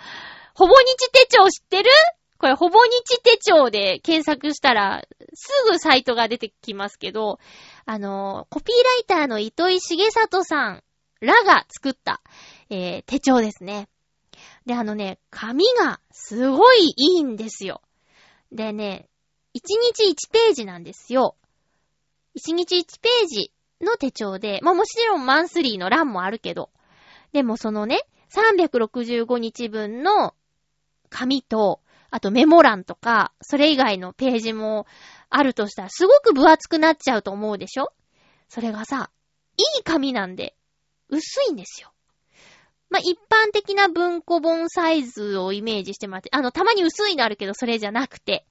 [0.55, 1.91] ほぼ日手帳知ってる？
[2.39, 7.39] これ、ほぼ日手帳で検索したら、すぐサイトが出てきますけど、
[7.87, 10.84] あの、コピーライターの糸井重里さん
[11.20, 12.20] らが作った、
[12.68, 13.89] えー、手帳ですね。
[14.66, 17.80] で、あのね、紙がすごいいいんですよ。
[18.53, 19.09] でね、
[19.57, 19.61] 1
[19.95, 21.37] 日1ページなんですよ。
[22.37, 26.70] 1日1ページの手帳で、まあもちろんマンスリーの欄もあるけど、
[27.32, 30.34] でもそのね、365日分の
[31.09, 31.80] 紙と、
[32.11, 34.86] あとメモ欄とか、それ以外のページも
[35.28, 37.92] あるとしたら、すごく分厚くなっちゃうと思うでしょ？
[38.48, 39.11] それがさ、
[39.57, 40.54] いい紙なんで、
[41.09, 41.92] 薄いんですよ。
[42.88, 48.46] まあ、一般的な文庫本サイズをイメージしてもらって、あの、たまに薄いのあるけど、それじゃなくて、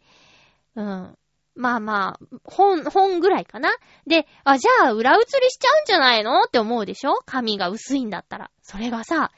[0.76, 1.18] うん。
[1.56, 3.70] まあまあ、本、本ぐらいかな。
[4.06, 6.44] で、あ、じゃあ、裏写りしちゃうんじゃないの？
[6.44, 7.14] って思うでしょ？
[7.26, 8.52] 紙が薄いんだったら。
[8.62, 9.32] それがさ、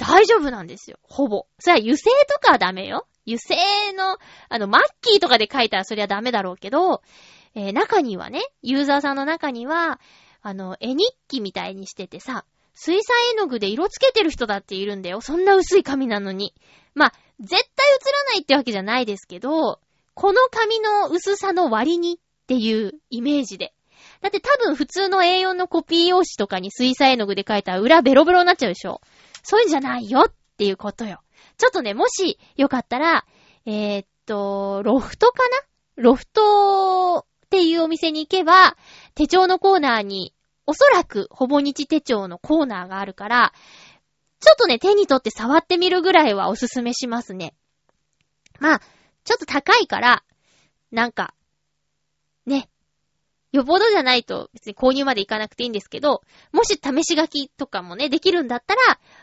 [0.00, 0.98] 大丈夫なんですよ。
[1.02, 1.46] ほぼ。
[1.58, 3.06] それは油性とかはダメよ。
[3.26, 3.54] 油性
[3.92, 4.16] の、
[4.48, 7.02] あの、マッキーとかで書いたらそりゃダメだろうけど、
[7.54, 10.00] えー、中にはね、ユーザーさんの中には、
[10.40, 15.20] あの、絵日記みたいにしててさ、水彩絵の具で色つけてる人だっているんだよ。
[15.20, 16.54] そんな薄い紙なのに。
[16.94, 19.80] まあ、絶対映らないってわけじゃないですけど、
[20.14, 23.74] この紙の薄さの割にっていうイメージで。
[24.22, 29.00] だって多分普通の A4 のコピー用紙とかに水彩絵の具で書いたら裏ベロベロになっちゃうでしょ。
[29.42, 31.22] そういうんじゃないよっていうことよ。
[31.56, 33.24] ちょっとね、もしよかったら、
[33.66, 35.56] えー、っと、ロフトかな？
[35.96, 38.76] ロフトっていうお店に行けば、
[39.14, 40.34] 手帳のコーナーに、
[40.66, 43.52] おそらくほぼ日手帳のコーナーがあるから、
[44.40, 47.54] ちょっとね、手に取って触ってみるぐらいはおすすめしますね。
[48.58, 48.80] まあ、
[49.24, 50.24] ちょっと高いから、
[50.90, 51.34] なんか、
[52.46, 52.70] ね、
[53.52, 56.22] よぼどじゃないと別に購入までいかなくていいんですけど、
[56.52, 58.80] もし試し書きとかもね、できるんだったら、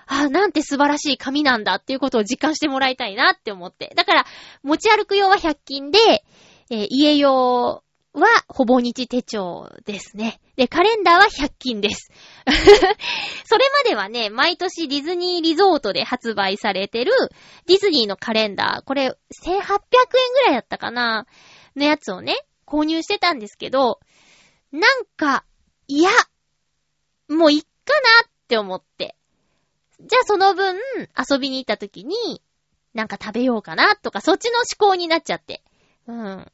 [0.07, 3.93] ああ、なんて素晴らしい紙なんだっていうことを実感してもらいたいなって思って。
[3.95, 4.25] だから、
[4.63, 5.99] 持ち歩く用は100均で、
[6.69, 7.83] えー、家用
[8.17, 10.41] はほぼ日手帳ですね。
[10.55, 12.11] で、カレンダーは100均です。
[13.45, 17.11] それまではね、毎年ディズニーリゾートで発売されてる
[17.67, 19.17] ディズニーのカレンダー、これ1800円
[20.33, 21.27] ぐらいだったかな
[21.75, 23.99] のやつをね、購入してたんですけど、
[24.71, 25.45] なんか、
[25.87, 26.09] いや、
[27.29, 27.67] もういっか
[28.23, 29.15] なって思って。
[29.99, 30.75] じゃあその分、
[31.17, 32.41] 遊びに行った時に、
[32.93, 35.63] なんか食べようかなとか、そっちの思考になっちゃって。
[36.07, 36.51] うん。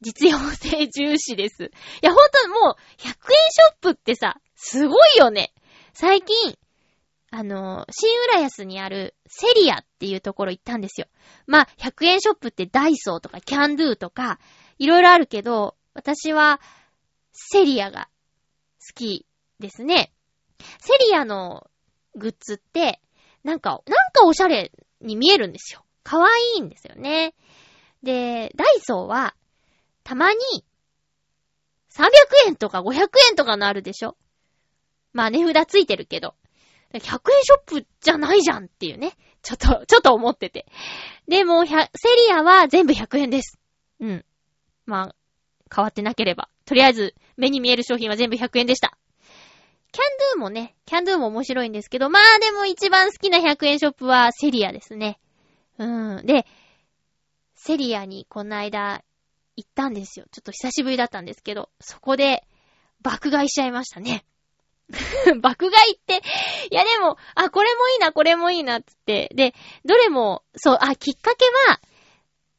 [0.00, 1.64] 実用性重視です。
[1.64, 1.68] い
[2.02, 5.52] や、ほんともう、100円ショップってさ、すごいよね。
[5.94, 6.58] 最近、
[7.30, 11.06] あの、新浦安にあるセリアっていうところ行ったんですよ。
[11.46, 14.38] まあ、100円ショップってダイソーとかキャンドゥとか、
[14.78, 16.60] いろいろあるけど、私は、
[17.32, 18.08] セリアが
[18.80, 19.26] 好き
[19.58, 20.12] ですね。
[20.80, 21.70] セリアの
[22.14, 23.00] グッズって、
[23.42, 25.84] なんか、なんかおしゃれに見えるんですよ。
[26.04, 27.34] かわいいんですよね。
[28.02, 29.34] で、ダイソーは、
[30.04, 30.38] たまに、
[31.90, 32.04] 300
[32.46, 34.16] 円とか500円とかのあるでしょ
[35.12, 36.34] まあ値札ついてるけど。
[36.92, 39.16] 100円ショップじゃないじゃんっていうね。
[39.42, 40.66] ちょっと、ちょっと思ってて。
[41.28, 43.58] でも、セリアは全部100円です。
[44.00, 44.24] うん。
[44.84, 45.14] まあ、
[45.74, 46.48] 変わってなければ。
[46.64, 48.96] とりあえず、目に見える商品は全部100円でした。
[49.92, 55.18] キャンドゥもね、キャンドゥも面白いんですけど、まあでも一番好きな100円ショップはセリアですね。
[55.78, 56.26] うん。
[56.26, 56.46] で、
[57.54, 59.04] セリアにこの間
[59.56, 60.26] 行ったんですよ。
[60.32, 62.44] ちょっと久しぶりだったんですけど、そこで
[63.02, 64.24] 爆買いしちゃいましたね。
[65.40, 66.22] 爆買いって、
[66.70, 69.30] いやでも、あ、これもいいな、これもいいな、つって。
[69.34, 69.54] で、
[69.84, 71.80] どれも、そう、あ、きっかけは、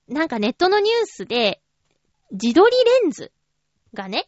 [0.08, 1.62] なんかネットのニュースで、
[2.32, 2.72] 自撮り
[3.04, 3.32] レンズ
[3.94, 4.28] がね、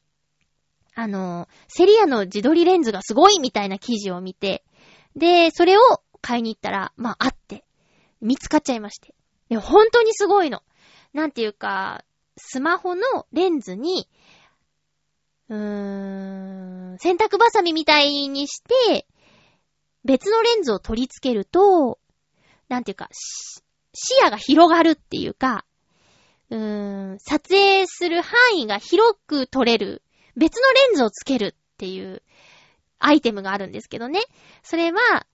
[0.96, 4.64] あの、セリアの自撮りレンズがすごいみたいな記事を見て、
[5.16, 5.82] で、それを
[6.22, 7.66] 買いに行ったら、まあ、あって、
[8.22, 9.14] 見つかっちゃいまして。
[9.50, 10.64] で、本当にすごいの。
[11.14, 12.04] なんていうか、
[12.38, 14.10] スマホのレンズに、
[15.50, 19.06] うーん、洗濯バサミみたいにして、
[20.06, 22.00] 別のレンズを取り付けると、
[22.70, 25.66] なんていうか、視野が広がるっていうか、
[26.50, 30.02] うーん、撮影する範囲が広く撮れる、
[30.36, 32.22] 別のレンズをつけるっていう
[33.00, 34.22] アイテムがあるんですけどね。
[34.64, 35.26] それは、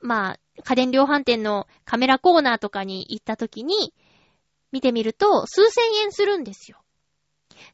[0.00, 3.94] まあ、家電量販店のカメラコーナーとかに行った時に、
[4.72, 6.78] 見てみると、数千円するんですよ。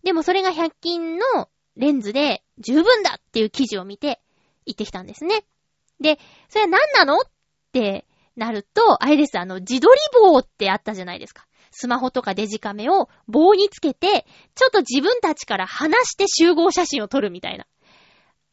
[0.02, 4.20] でもそれが100均のレンズで十分だっていう記事を見て
[4.64, 5.44] 行ってきたんですね。
[6.00, 6.18] で、
[6.48, 7.22] それは何なのっ
[7.72, 11.45] てなると、あれです、あの、自撮り棒ってあったじゃないですか。
[11.78, 17.66] スマホとかデジカメを棒につけて、ちょっと自分たちから離して集合写真を撮るみたいな。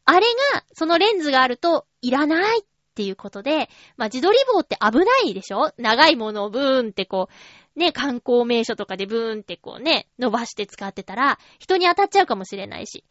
[0.04, 2.64] あれが、そのレンズがあると、いらないっ
[2.94, 5.72] ていうことで、まあ、自撮り棒って危ないでしょ？
[5.78, 7.28] 長いものをブーンってこ
[7.76, 13.04] う、ね、観光名所とかでブーンってこうね、伸ばして使ってたら、人に当たっちゃうかもしれないし。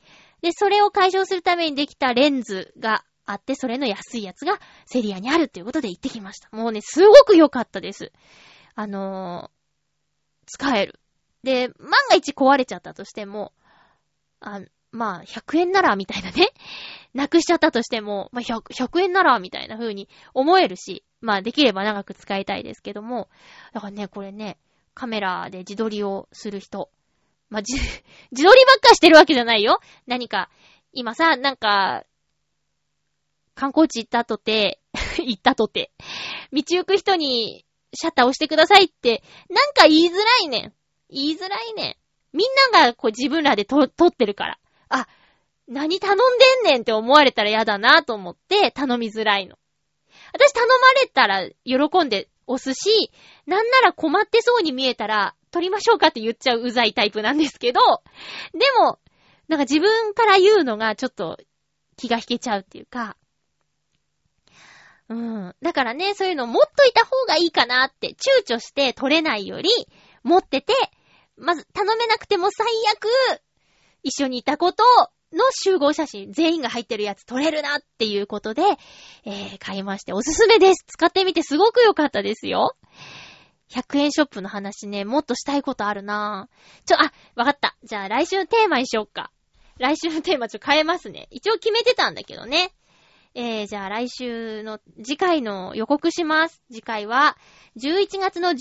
[0.44, 6.50] で、それを解消するためにできたレンズがあって、それの安いやつがセリアにあるっていうことで行ってきました。
[6.56, 8.12] もうね、すごく良かったです。
[8.76, 9.50] あの、
[10.46, 11.00] 使える。
[11.44, 13.54] で、万が一壊れちゃったとしても、
[14.40, 16.50] あ、まあ、100円なら、みたいなね。
[17.14, 23.30] なくしちゃったとしても、まあ100、100円なら、みたいな風に思えるし、まあ、できれば長く使いたいですけども、
[23.74, 24.58] だからね、これね、
[24.94, 26.90] カメラで自撮りをする人。
[27.50, 27.74] まあ、じ、
[28.32, 29.80] 自撮りばっかしてるわけじゃないよ。
[30.06, 30.50] 何か、
[30.92, 32.06] 今さ、なんか、
[33.56, 34.80] 観光地行ったとて、
[35.18, 35.92] 行ったとて、
[36.52, 40.74] 道行く人にシャッター押してくださいって、なんか言いづらいねん。
[41.10, 42.38] 言いづらいねん。
[42.38, 44.60] みんながこう自分らでと撮ってるから。
[44.90, 45.08] あ、
[45.68, 46.18] 何頼ん
[46.64, 49.58] でんねんって思われたら嫌だなと思って頼みづらいの。
[50.34, 53.12] 私頼まれたら喜んで押すし、
[53.46, 57.80] なんなら困ってそうに見えたら撮りましょうかって言っちゃううざいタイプなんですけど、
[58.54, 59.00] でも、
[59.48, 61.38] なんか自分から言うのがちょっと
[61.96, 63.16] 気が引けちゃうっていうか、
[65.10, 65.56] うん。
[65.62, 69.70] だからね、そういうの持っといた方がいいかなって、躊躇して取れないより、
[70.24, 70.74] 持ってて、
[71.38, 73.08] まず頼めなくても最悪、
[74.04, 74.84] 一緒にいたこと
[75.34, 78.64] の集合写真、全員が入ってるやつ撮れるなっていうことで、
[79.26, 80.86] えー、買いましておすすめです。
[80.88, 82.76] 使ってみてすごく良かったですよ。
[83.72, 86.88] 100円ショップの話ね、もっとしたいことあるなぁ。
[86.88, 87.76] ちょ、あ、わかった。
[87.84, 89.32] じゃあ来週のテーマにしよっか。
[89.80, 91.28] 来週のテーマちょ変えますね。
[91.32, 92.72] 一応決めてたんだけどね。
[93.36, 96.62] えー、じゃあ来週の次回の予告します。
[96.72, 97.36] 次回は
[97.78, 98.56] 11月の15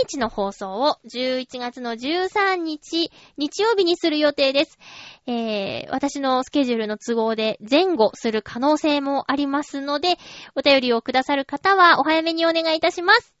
[0.00, 4.78] 日の放送を11月の13日日曜日にする予定です。
[5.26, 10.18] えー、私のスケジュールの都合で前後する可能性もありますので、
[10.54, 13.34] お便りをくださる方はお早めにお願いいたします。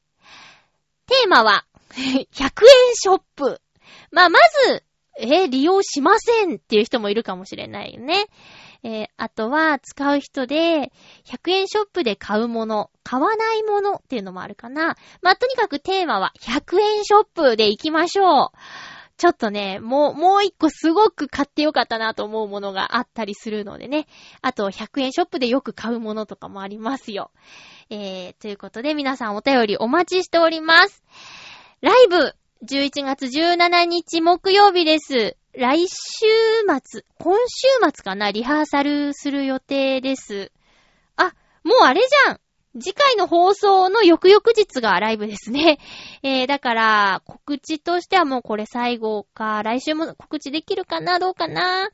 [1.06, 2.30] テーマは100円
[2.94, 3.60] ショップ。
[4.10, 4.84] まあ、まず、
[5.18, 8.26] えー利用しませんっていう人もいるかもしれないよね。
[8.82, 10.92] えーあとは、使う人で、
[11.26, 14.96] 100円ショップで買うもの、買わないものっていうのもあるかな。
[15.20, 18.50] まあ、とにかくテーマは、100円ショップで行きましょう。
[19.16, 24.08] ちょっとね、もう、もう一個すごく買ってよかったなと思うものがあったりするのでね。
[24.40, 27.30] あと、100円ショップでよく買うものとかもありますよ。
[27.90, 31.04] えー、ということで皆さんお便りお待ちしております。
[31.82, 32.34] ライブ、
[32.66, 35.36] 11月17日木曜日です。
[35.54, 36.26] 来週
[36.66, 40.50] 末、今週末かなリハーサルする予定です。
[41.16, 42.40] あ、もうあれじゃん
[42.80, 45.78] 次回の放送の翌々日がライブですね。
[46.24, 51.90] えー、だから、告知としてはもうこれ最後か、来週も告知できるかなどうかな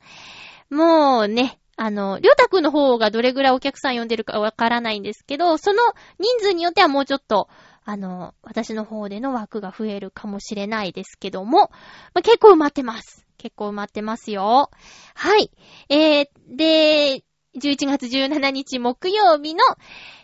[0.69, 5.83] もうね、あの、りょうたくんの方がどれぐらいお客さん呼んでるかわからないんですけど、その
[6.17, 7.49] 人数によってはもうちょっと、
[7.83, 11.71] あの、私の方での枠が増えるかもしれないですけども、
[12.13, 13.28] まあ、結構埋まってます。
[13.39, 14.69] 結構埋まってますよ。
[15.15, 15.49] はい。
[15.89, 17.23] えー、で、
[17.55, 19.63] 11月17日木曜日の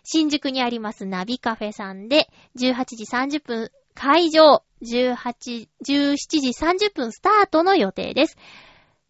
[0.04, 8.38] 新宿にありますナビカフェさんで、18時30分会場、18、17時30分スタートの予定です。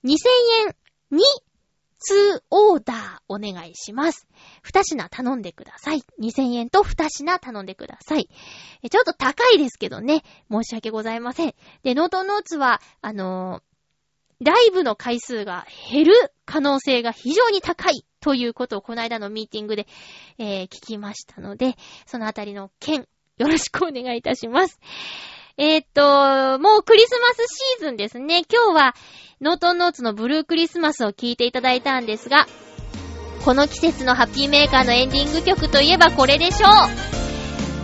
[0.05, 0.11] 2000
[0.67, 0.75] 円
[1.11, 1.23] に
[2.05, 2.97] 2オーダー
[3.27, 4.27] お願いします。
[4.63, 6.03] 2品頼んでください。
[6.21, 8.29] 2000円と2品頼んでください。
[8.89, 10.23] ちょっと高いですけどね。
[10.51, 11.55] 申し訳ございません。
[11.83, 13.74] で、ノートノーツは、あのー
[14.41, 16.13] ライブの回数が減る
[16.45, 19.87] 可能性が非常に高いということをこの間のミーティングで、
[20.37, 21.75] えー聞きましたので、
[22.05, 23.07] そのあたりの件、
[23.37, 24.79] よろしくお願いいたします。
[25.57, 28.43] えーっと、もうクリスマスシーズンですね。
[28.51, 28.95] 今日は、
[29.39, 32.45] ノートンノーツのブルークリスマスを聴いていただいたんですが、
[33.45, 36.67] この季節のハッピーメーカーのエンディング曲といえばこれでしょ
[37.21, 37.24] う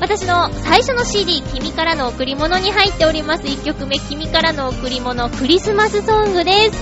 [0.02, 6.78] 私の最初の CD、君からの贈り物に入っております1曲目、君からの贈り物、クリスマスソングです。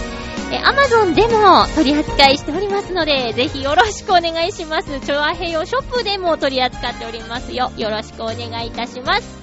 [0.53, 5.01] え、Amazon でも取り扱いしておりますので、ぜひよろしくお願いします。
[5.01, 7.73] チョアヘヨショップでも取り扱っておりますよ。
[7.75, 9.37] よろしくお願いいたします。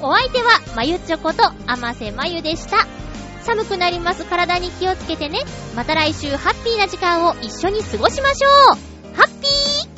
[0.00, 2.86] お相手は、まゆちょこと、あませまゆでした。
[3.42, 4.24] 寒くなります。
[4.24, 5.40] 体に気をつけてね。
[5.74, 9.16] また来週、ハッピーな時間を一緒に過ごしましょう。
[9.16, 9.93] ハッピー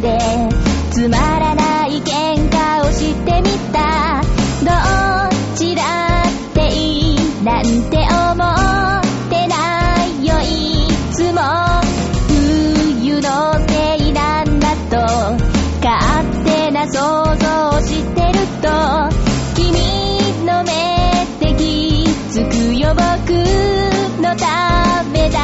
[0.00, 0.18] で
[0.90, 4.22] つまらない喧嘩をしてみた。
[4.64, 5.82] どっちら
[6.22, 11.40] っていいなんて思ってないよいつも。
[12.28, 13.28] 冬の
[13.68, 14.96] せいなんだと
[15.82, 18.68] 勝手な想像をしてると
[19.54, 20.70] 君の目
[21.40, 23.32] で気づくよ僕
[24.22, 25.38] のためだ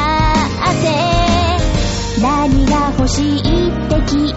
[0.71, 1.17] って。
[2.21, 3.43] 何が欲しいっ
[3.89, 4.36] て聞